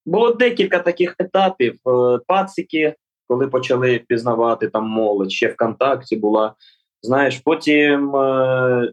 [0.07, 1.79] Було декілька таких етапів.
[2.27, 2.95] Пацики,
[3.27, 6.55] коли почали пізнавати там молодь, ще ВКонтакті була.
[7.03, 8.17] Знаєш, потім.
[8.17, 8.93] Е,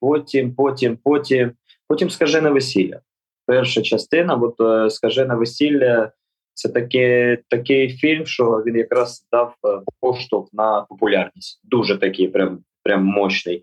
[0.00, 1.52] потім, потім, потім
[1.88, 3.00] Потім скажене весілля.
[3.46, 6.12] Перша частина, от е, скажене весілля
[6.54, 11.60] це таке, такий фільм, що він якраз дав е, поштовх на популярність.
[11.64, 13.62] Дуже такий, прям прям мощний.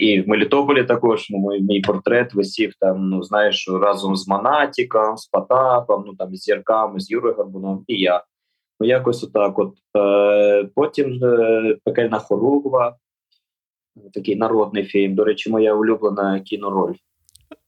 [0.00, 3.10] І в Мелітополі також ну, мій, портрет висів там.
[3.10, 8.00] Ну знаєш, разом з Монатіком, з Потапом, ну там з зірками, з Юрою Горбуном і
[8.00, 8.24] я.
[8.80, 9.58] Ну якось отак.
[9.58, 12.96] От е, потім е, пекельна хоругва,
[14.14, 15.14] такий народний фільм.
[15.14, 16.94] До речі, моя улюблена кінороль.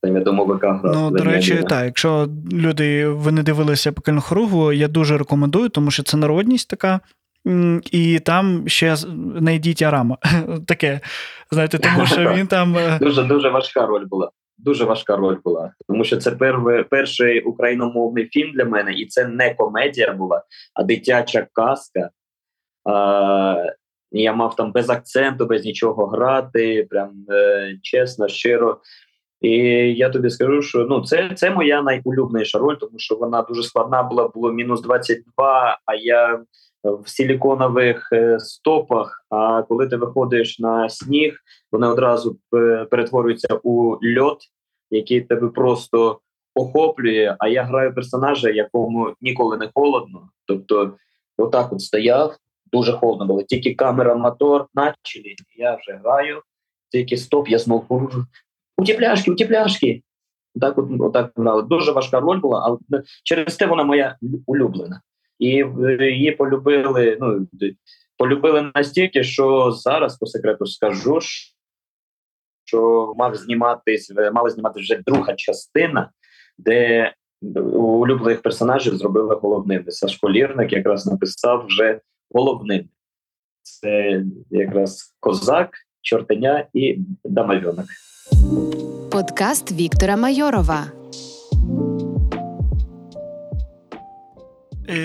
[0.04, 4.88] Я думаю, ВК Ну, до речі, так, якщо люди ви не дивилися пекельну хоругву, я
[4.88, 7.00] дуже рекомендую, тому що це народність така.
[7.92, 10.18] І там ще знайдіть Арама.
[10.66, 11.00] Таке.
[11.50, 12.76] Знаєте, тому що він там.
[12.76, 14.30] Е, дуже дуже важка роль була.
[14.62, 15.74] Дуже важка роль була.
[15.88, 20.42] Тому що це перший, перший україномовний фільм для мене, і це не комедія була,
[20.74, 22.10] а дитяча казка.
[22.84, 23.66] А,
[24.10, 26.86] Я мав там без акценту, без нічого грати.
[26.90, 28.80] Прям е, чесно, щиро.
[29.40, 29.58] І
[29.94, 34.02] я тобі скажу, що ну це це моя найулюбленіша роль, тому що вона дуже складна
[34.02, 36.42] була, було мінус 22, А я
[36.84, 39.26] в силіконових е, стопах.
[39.30, 41.36] А коли ти виходиш на сніг,
[41.72, 42.38] вони одразу
[42.90, 44.38] перетворюються у льот,
[44.90, 46.20] який тебе просто
[46.54, 47.36] охоплює.
[47.38, 50.28] А я граю персонажа, якому ніколи не холодно.
[50.46, 50.96] Тобто,
[51.38, 52.36] отак от стояв,
[52.72, 53.42] дуже холодно було.
[53.42, 56.42] Тільки камера, мотор, начали, я вже граю.
[56.90, 58.10] Тільки стоп, я знову
[58.78, 60.02] утепляшки, утепляшки.
[60.60, 61.62] Так от, отак грали.
[61.62, 64.16] Дуже важка роль була, але через те вона моя
[64.46, 65.00] улюблена.
[65.38, 67.18] І е, її полюбили.
[67.20, 67.46] Ну
[68.16, 71.18] полюбили настільки, що зараз по секрету скажу,
[72.64, 76.10] що мав зніматись, мала знімати вже друга частина,
[76.58, 77.12] де
[77.74, 79.90] улюблених персонажів зробили головними.
[79.90, 82.88] Сашко Лірник якраз написав вже головним.
[83.62, 85.70] Це якраз козак,
[86.00, 87.86] чортеня і дамальонок.
[89.12, 90.86] Подкаст Віктора Майорова.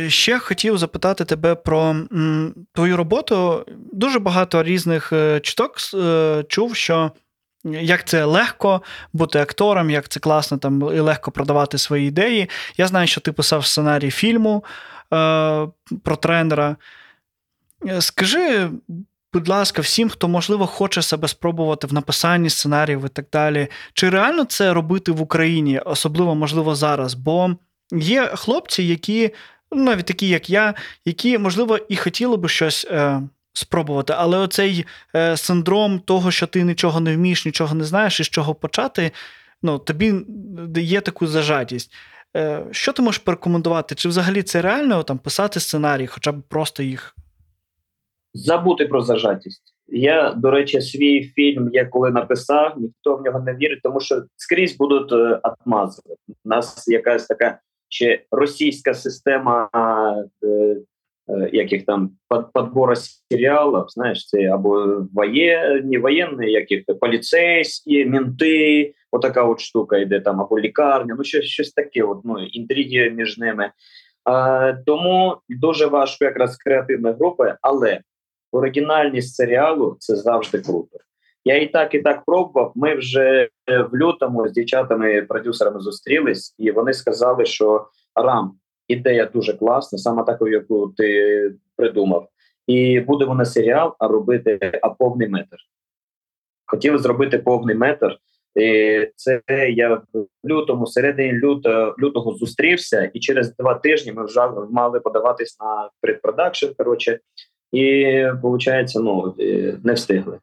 [0.07, 1.95] Ще хотів запитати тебе про
[2.73, 3.65] твою роботу.
[3.93, 7.11] Дуже багато різних е, чуток е, чув, що
[7.63, 8.81] як це легко
[9.13, 12.49] бути актором, як це класно там і легко продавати свої ідеї.
[12.77, 14.63] Я знаю, що ти писав сценарій фільму
[15.13, 15.67] е,
[16.03, 16.75] про тренера.
[17.87, 18.69] Е, скажи,
[19.33, 24.09] будь ласка, всім, хто, можливо, хоче себе спробувати в написанні сценаріїв і так далі, чи
[24.09, 27.13] реально це робити в Україні, особливо, можливо, зараз?
[27.13, 27.55] Бо
[27.91, 29.31] є хлопці, які,
[29.71, 30.73] навіть такі, як я,
[31.05, 32.87] які, можливо, і хотіли би щось.
[32.91, 33.21] Е,
[33.57, 34.13] спробувати.
[34.17, 38.29] Але оцей е, синдром того, що ти нічого не вмієш, нічого не знаєш і з
[38.29, 39.11] чого почати,
[39.61, 40.13] ну, тобі
[40.75, 41.91] є таку зажатість.
[42.35, 43.95] Е, Що ти можеш порекомендувати?
[43.95, 47.15] Чи взагалі це реально там писати сценарій, хоча б просто їх?
[48.33, 49.73] Забути про зажатість.
[49.87, 54.23] Я, до речі, свій фільм, я коли написав, ніхто в нього не вірить, тому що
[54.35, 55.41] скрізь будуть е.
[56.45, 57.59] У нас якась така
[57.89, 59.69] ще російська система
[60.43, 60.77] е,
[61.27, 69.43] Э, яких там под, подбора серіалів, знаєш, це або воєнні, воєнні, яких поліцейські, мінти, отака
[69.43, 73.71] от штука йде там, або лікарня, ну щось щось таке, от, ну, інтриги між ними.
[74.23, 78.01] А, Тому дуже важко якраз креативна група, але
[78.51, 80.97] оригінальність серіалу це завжди круто.
[81.47, 82.71] Я і так, і так пробував.
[82.75, 88.53] Ми вже в лютому з дівчатами-продюсерами зустрілись, і вони сказали, що Рам,
[88.87, 92.27] ідея дуже класна, саме таку, яку ти придумав.
[92.67, 95.57] І буде вона серіал, а робити а повний метр.
[96.65, 98.17] Хотіли зробити повний метр.
[98.55, 104.49] І Це я в лютому, середині люто, лютого зустрівся, і через два тижні ми вже
[104.71, 106.67] мали подаватись на предпродакшн.
[106.77, 107.19] Коротше,
[107.71, 108.05] і
[108.43, 109.35] виходить, ну
[109.83, 110.39] не встигли.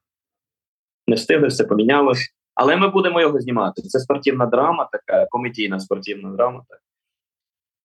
[1.07, 2.35] Не встигли, все помінялось.
[2.55, 3.83] Але ми будемо його знімати.
[3.83, 6.65] Це спортивна драма, така комедійна спортивна драма.
[6.69, 6.79] Так.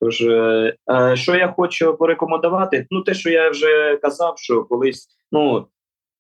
[0.01, 5.07] Тож, е, е, що я хочу порекомендувати, ну те, що я вже казав, що колись
[5.32, 5.67] ну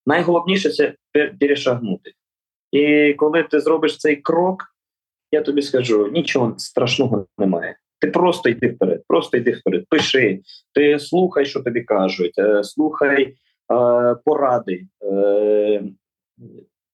[0.05, 0.95] найголовніше це
[1.39, 2.11] перешагнути.
[2.71, 4.63] І коли ти зробиш цей крок,
[5.31, 7.77] я тобі скажу, нічого страшного немає.
[7.99, 10.41] Ти просто йди вперед, просто йди вперед, пиши,
[10.73, 13.35] ти слухай, що тобі кажуть, е, слухай е,
[14.25, 14.85] поради.
[15.03, 15.83] Е,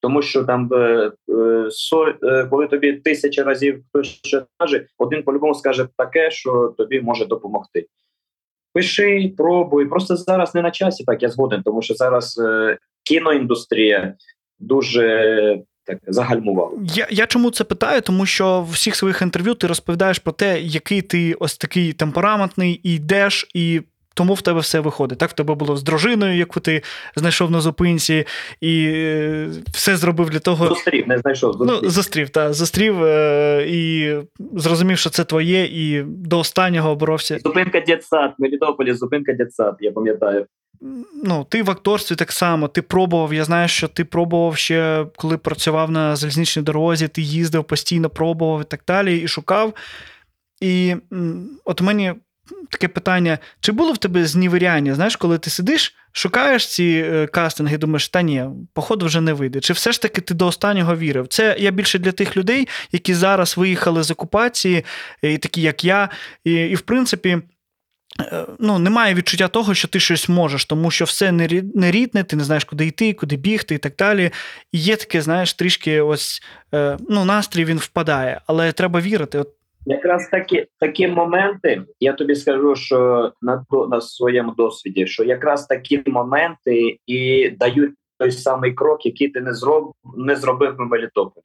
[0.06, 1.70] тому що там е, е,
[2.24, 7.26] е, коли тобі тисяча разів хтось що каже, один по-любому скаже таке, що тобі може
[7.26, 7.86] допомогти.
[8.74, 9.86] Пиши, пробуй.
[9.86, 12.42] Просто зараз не на часі, так я згоден, тому що зараз
[13.04, 14.14] кіноіндустрія
[14.60, 16.72] дуже так загальмувала.
[16.84, 18.02] Я я чому це питаю?
[18.02, 22.80] Тому що в всіх своїх інтерв'ю ти розповідаєш про те, який ти ось такий темпераментний,
[22.84, 23.82] і йдеш і
[24.16, 25.18] тому в тебе все виходить.
[25.18, 26.82] Так в тебе було з дружиною, яку ти
[27.16, 28.26] знайшов на зупинці,
[28.62, 30.68] і е, все зробив для того.
[30.68, 31.54] Зустрів, не знайшов.
[31.54, 31.80] Зустрів.
[31.84, 34.14] Ну, зустрів, так, зустрів е, і
[34.54, 37.40] зрозумів, що це твоє, і до останнього боровся.
[37.44, 40.46] Зупинка дітсад, Мелітополі, зупинка дітсад, я пам'ятаю.
[41.24, 43.34] Ну, ти в акторстві так само, ти пробував.
[43.34, 48.62] Я знаю, що ти пробував ще, коли працював на залізничній дорозі, ти їздив постійно, пробував
[48.62, 49.74] і так далі, і шукав.
[50.62, 50.96] І
[51.66, 52.14] от мені
[52.70, 54.96] таке питання: чи було в тебе знівіряння?
[54.96, 59.60] Знаєш, коли ти сидиш, шукаєш ці е, кастинги, думаєш, та ні, походу вже не вийде.
[59.60, 61.28] Чи все ж таки ти до останнього вірив?
[61.28, 64.86] Це я більше для тих людей, які зараз виїхали з окупації,
[65.22, 66.10] і такі як я,
[66.44, 67.42] і, і в принципі.
[68.20, 72.44] Е, ну, немає відчуття того, що ти щось можеш, тому що все нерідне, ти не
[72.44, 74.32] знаєш, куди йти, куди бігти і так далі.
[74.72, 76.42] І є таке, знаєш, трішки ось
[76.74, 79.40] е, ну, настрій він впадає, але треба вірити.
[79.40, 79.50] От
[79.86, 86.04] Якраз такі такі моменти, я тобі скажу, що на на своєму досвіді, що якраз такі
[86.06, 91.44] моменти і дають той самий крок, який ти не зроб не зробив в Мелітополі.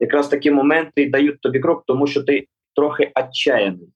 [0.00, 3.88] Якраз такі моменти дають тобі крок, тому що ти трохи отчаяний.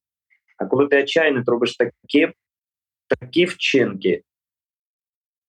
[0.58, 2.28] А коли ти отчаяний, ти робиш такі
[3.08, 4.22] такі вчинки.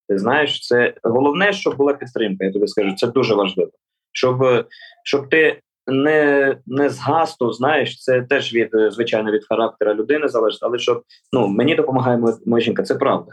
[0.10, 2.46] Ти знаєш, це головне, щоб була підтримка.
[2.46, 3.72] Я тобі скажу, це дуже важливо.
[4.12, 4.68] Щоб
[5.04, 10.64] щоб ти не не згасту, знаєш, це теж від е, звичайно від характера людини залежить,
[10.64, 11.04] але щоб
[11.34, 13.32] ну мені допомагає моя жінка, це правда.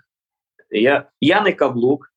[0.70, 2.09] Я я не каблук,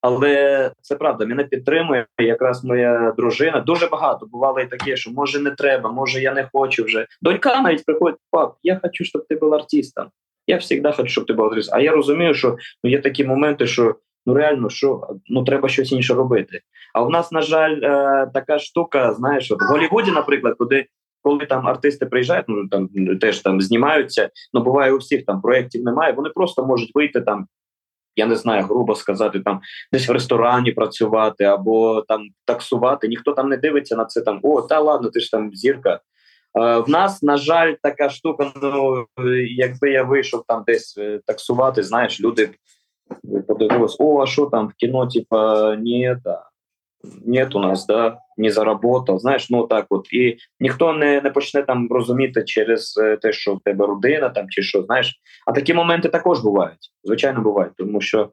[0.00, 1.26] але це правда.
[1.26, 3.60] Мене підтримує якраз моя дружина.
[3.60, 7.06] Дуже багато бувало і таке, що може не треба, може я не хочу вже.
[7.22, 10.06] Донька навіть приходить, пап, я хочу, щоб ти був артистом.
[10.46, 11.78] Я завжди хочу, щоб ти був артистом.
[11.78, 13.94] А я розумію, що ну, є такі моменти, що
[14.26, 16.60] ну реально що ну треба щось інше робити.
[16.94, 20.86] А в нас, на жаль, е, така штука, знаєш, от в Голлівуді, наприклад, куди
[21.22, 22.88] коли там артисти приїжджають, ну там
[23.20, 24.30] теж там знімаються.
[24.52, 26.12] Ну буває у всіх там проєктів немає.
[26.12, 27.46] Вони просто можуть вийти там.
[28.16, 29.60] Я не знаю, грубо сказати, там
[29.92, 33.08] десь в ресторані працювати або там таксувати.
[33.08, 34.20] Ніхто там не дивиться на це.
[34.20, 36.00] Там о, та ладно, ти ж там зірка.
[36.58, 38.52] Е, в нас, на жаль, така штука.
[38.62, 39.04] Ну
[39.56, 42.50] якби я вийшов там десь е, таксувати, знаєш, люди
[43.48, 46.50] подивились, о, а що там в кіно, типа ні, та
[47.26, 49.18] нет у нас, да, не заработав.
[49.18, 50.12] Знаєш, ну так от.
[50.12, 54.48] І ніхто не не почне там розуміти через е, те, що в тебе родина там
[54.48, 55.20] чи що, знаєш.
[55.46, 56.92] А такі моменти також бувають.
[57.04, 58.30] Звичайно, бувають, тому що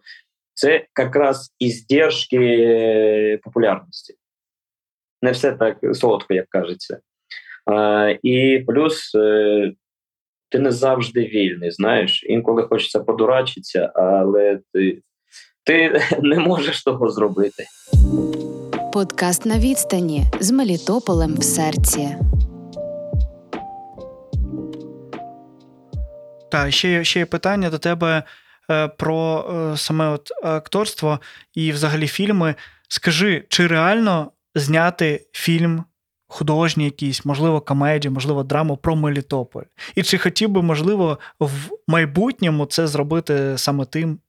[0.53, 4.13] це якраз іздержки популярності.
[5.21, 6.99] Не все так солодко, як кажеться.
[7.65, 9.73] А, І плюс е,
[10.49, 12.23] ти не завжди вільний, знаєш.
[12.27, 15.01] Інколи хочеться подурачитися, але ти,
[15.63, 17.65] ти не можеш того зробити.
[18.93, 22.15] Подкаст на відстані з Мелітополем в серці.
[26.51, 28.23] Так, ще є, ще є питання до тебе
[28.71, 31.19] е, про е, саме от акторство
[31.53, 32.55] і взагалі фільми.
[32.89, 35.83] Скажи, чи реально зняти фільм
[36.27, 39.63] художній якийсь, можливо, комедію, можливо, драму про Мелітополь?
[39.95, 44.19] І чи хотів би, можливо, в майбутньому це зробити саме тим?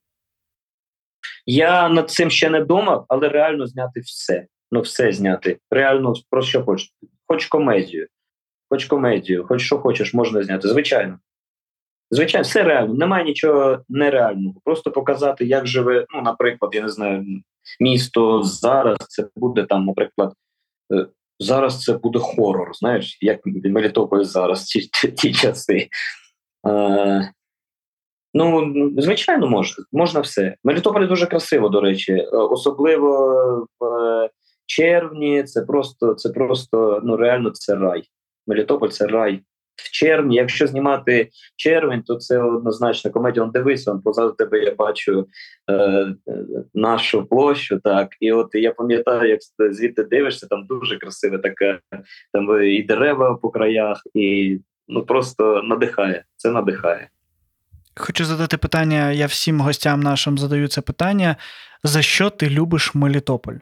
[1.47, 4.47] Я над цим ще не думав, але реально зняти все.
[4.71, 5.59] Ну, все зняти.
[5.71, 6.93] Реально про що хочеш.
[7.27, 8.07] Хоч комедію,
[8.71, 10.69] хоч комедію, хоч що хочеш, можна зняти.
[10.69, 11.19] Звичайно.
[12.11, 12.95] Звичайно, все реально.
[12.95, 14.61] Немає нічого нереального.
[14.65, 17.25] Просто показати, як живе, ну, наприклад, я не знаю,
[17.81, 18.99] місто зараз.
[19.09, 20.33] Це буде там, наприклад,
[20.93, 21.07] е,
[21.39, 22.71] зараз це буде хорор.
[22.75, 25.89] Знаєш, як Мелітополь зараз, ті, ті, ті часи.
[26.69, 27.33] Е,
[28.35, 29.85] Ну, звичайно, можна.
[29.93, 30.57] Можна все.
[30.65, 34.31] Мелітополь дуже красиво, до речі, е, особливо в е,
[34.67, 35.43] червні.
[35.43, 38.03] Це просто, це просто ну реально це рай.
[38.47, 39.41] Мелітополь це рай.
[39.79, 43.45] В червні, якщо знімати червень, то це однозначно комедія.
[43.45, 45.27] Он дивись, он позаду тебе я бачу
[45.71, 46.15] е,
[46.75, 47.81] нашу площу.
[47.85, 49.41] Так, і от я пам'ятаю, як
[49.73, 51.81] звідти дивишся, там дуже красиве таке,
[52.33, 54.59] там і дерева по краях, і
[54.89, 56.25] ну просто надихає.
[56.37, 57.09] Це надихає.
[57.95, 59.13] Хочу задати питання.
[59.13, 61.37] Я всім гостям нашим задаю це питання.
[61.83, 63.57] За що ти любиш Мелітополь?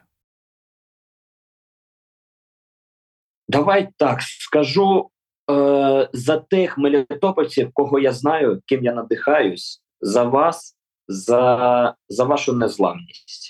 [3.48, 5.10] Давай так скажу
[5.50, 10.76] е, за тих мелітопольців, кого я знаю, ким я надихаюсь, за вас,
[11.08, 13.45] за, за вашу незламність.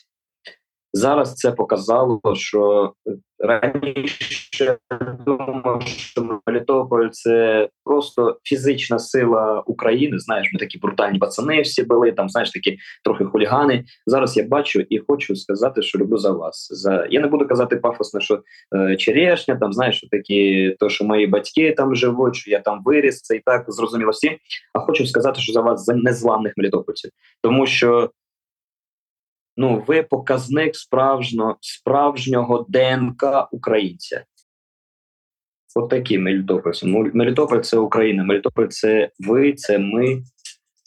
[0.92, 2.92] Зараз це показало, що
[3.38, 4.78] раніше
[5.26, 10.18] думав, що Мелітополь це просто фізична сила України.
[10.18, 13.84] Знаєш, ми такі брутальні пацани всі були, там знаєш такі трохи хулігани.
[14.06, 16.68] Зараз я бачу і хочу сказати, що люблю за вас.
[16.70, 18.42] За я не буду казати пафосно, що
[18.76, 22.82] е, черешня, там знаєш, що такі, то що мої батьки там живуть, що я там
[22.84, 24.32] виріс, це і так зрозуміло всім.
[24.74, 27.10] А хочу сказати, що за вас за незламних мелітопольців,
[27.42, 28.10] тому що
[29.56, 34.24] ну ви показник справжнього справжнього ДНК українця.
[35.74, 36.72] От такі Мелітополь.
[37.14, 38.24] Мелітополь це Україна.
[38.24, 40.22] Мелітополь це ви, це ми,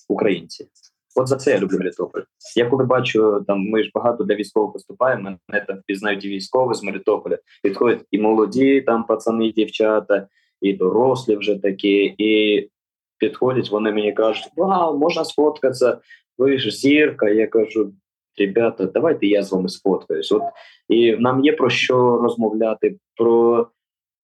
[0.08, 0.68] українці.
[1.16, 2.22] От за це я люблю Мелітополь.
[2.56, 6.74] Я коли бачу, там ми ж багато для військових виступаємо, мене там пізнають і військові
[6.74, 7.38] з Мелітополя.
[7.64, 10.28] Підходять і молоді там пацани, і дівчата,
[10.62, 12.70] і дорослі вже такі, і
[13.18, 15.98] підходять, вони мені кажуть, вау, можна сфоткатися,
[16.38, 17.30] ви ж зірка.
[17.30, 17.94] Я кажу,
[18.40, 20.32] ребята, давайте я з вами сфоткаюсь.
[20.32, 20.44] От
[20.90, 22.98] і нам є про що розмовляти.
[23.16, 23.68] про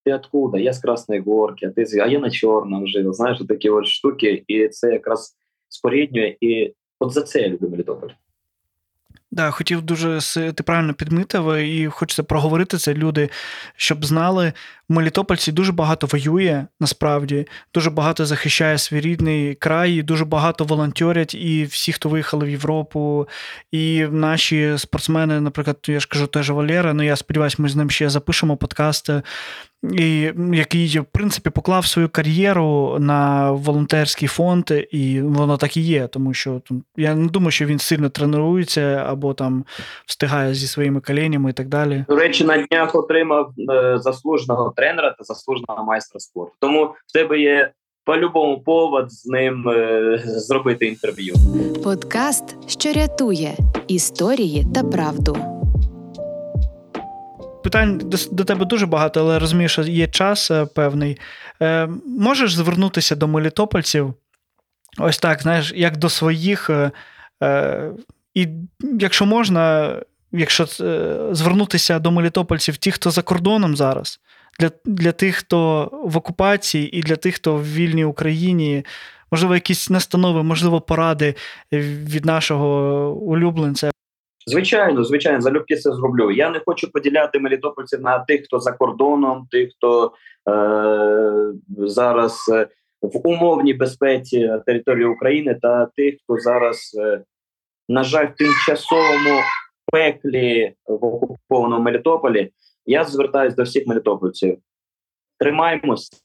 [0.05, 0.57] ти откуда?
[0.57, 3.13] Я з Красної Горки, а ти а я на чорному жив.
[3.13, 5.35] Знаєш, такі от штуки, і це якраз
[5.69, 6.35] споріднює.
[6.41, 8.09] І от за це я люблю Мелітополь.
[9.35, 10.19] Да, хотів дуже
[10.55, 12.93] ти правильно підмітив, і хочеться проговорити це.
[12.93, 13.29] Люди,
[13.75, 14.53] щоб знали,
[14.89, 21.35] Мелітопольці дуже багато воює, насправді, дуже багато захищає свій рідний край, і дуже багато волонтерять,
[21.35, 23.27] і всі, хто виїхали в Європу,
[23.71, 27.89] і наші спортсмени, наприклад, я ж кажу, теж Валера, ну я сподіваюся, ми з ним
[27.89, 29.09] ще запишемо подкаст
[29.93, 36.07] і який, в принципі, поклав свою кар'єру на волонтерський фонд, і воно так і є,
[36.07, 36.61] тому що
[36.97, 39.65] я не думаю, що він сильно тренується або там
[40.05, 42.05] встигає зі своїми коленями і так далі.
[42.09, 46.53] До речі, на днях отримав е, заслуженого тренера та заслуженого майстра спорту.
[46.59, 47.71] Тому в тебе є.
[48.05, 51.35] По-любому повод з ним е, зробити інтерв'ю.
[51.83, 53.57] Подкаст, що рятує
[53.87, 55.54] історії та правду
[57.65, 61.17] питань до, до тебе дуже багато, але розумію, що є час е, певний.
[61.61, 64.13] Е, Можеш звернутися до мелітопольців?
[64.97, 66.69] Ось так, знаєш, як до своїх.
[66.69, 66.91] Е,
[67.43, 67.91] е,
[68.33, 68.47] І
[68.81, 69.95] якщо можна,
[70.31, 74.19] якщо е, звернутися до мелітопольців, ті, хто за кордоном зараз,
[74.59, 78.85] для, для тих, хто в окупації, і для тих, хто в вільній Україні.
[79.31, 81.35] Можливо, якісь настанови, можливо, поради
[81.71, 83.91] від нашого улюбленця.
[84.47, 86.31] Звичайно, звичайно, залюбки це зроблю.
[86.31, 90.11] Я не хочу поділяти мелітопольців на тих, хто за кордоном, тих, хто
[90.49, 92.67] е, зараз е,
[93.01, 97.23] в умовній безпеці території України, та тих, хто зараз, е,
[97.89, 99.41] на жаль, в тимчасовому
[99.91, 102.51] пеклі в окупованому Мелітополі,
[102.85, 104.57] я звертаюся до всіх мелітопольців.
[105.39, 106.17] Тримаємося,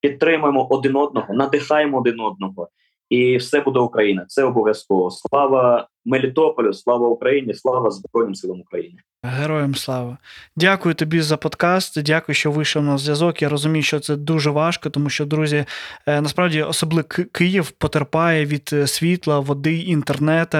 [0.00, 2.68] підтримуємо один одного, надихаємо один одного,
[3.10, 4.24] і все буде Україна.
[4.28, 5.10] Це обов'язково.
[5.10, 8.98] Слава Мелітополю, слава Україні, слава Збройним силам України.
[9.22, 10.18] Героям слава.
[10.56, 12.02] Дякую тобі за подкаст.
[12.02, 13.42] Дякую, що вийшов на зв'язок.
[13.42, 15.64] Я розумію, що це дуже важко, тому що, друзі,
[16.06, 20.58] е, насправді, особливо Київ потерпає від е, світла, води, інтернету.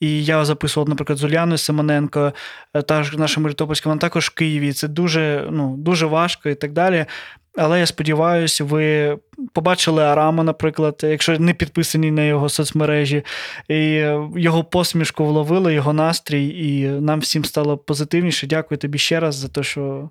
[0.00, 2.32] І я записував, наприклад, з Уляною Симоненко,
[2.74, 4.72] е, та ж наша Мелітопольська, вона також в Києві.
[4.72, 7.06] Це дуже, ну, дуже важко і так далі.
[7.58, 9.18] Але я сподіваюся, ви
[9.52, 13.22] побачили Арама, наприклад, якщо не підписані на його соцмережі,
[13.68, 13.76] і
[14.36, 18.46] його посмішку вловили, його настрій, і нам всім стало позитивніше.
[18.46, 20.10] Дякую тобі ще раз за те, що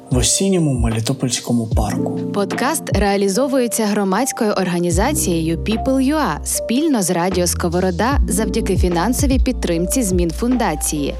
[0.11, 2.19] в осінньому Мелітопольському парку.
[2.33, 11.15] Подкаст реалізовується громадською організацією People.ua спільно з Радіо Сковорода завдяки фінансовій підтримці змін фундації.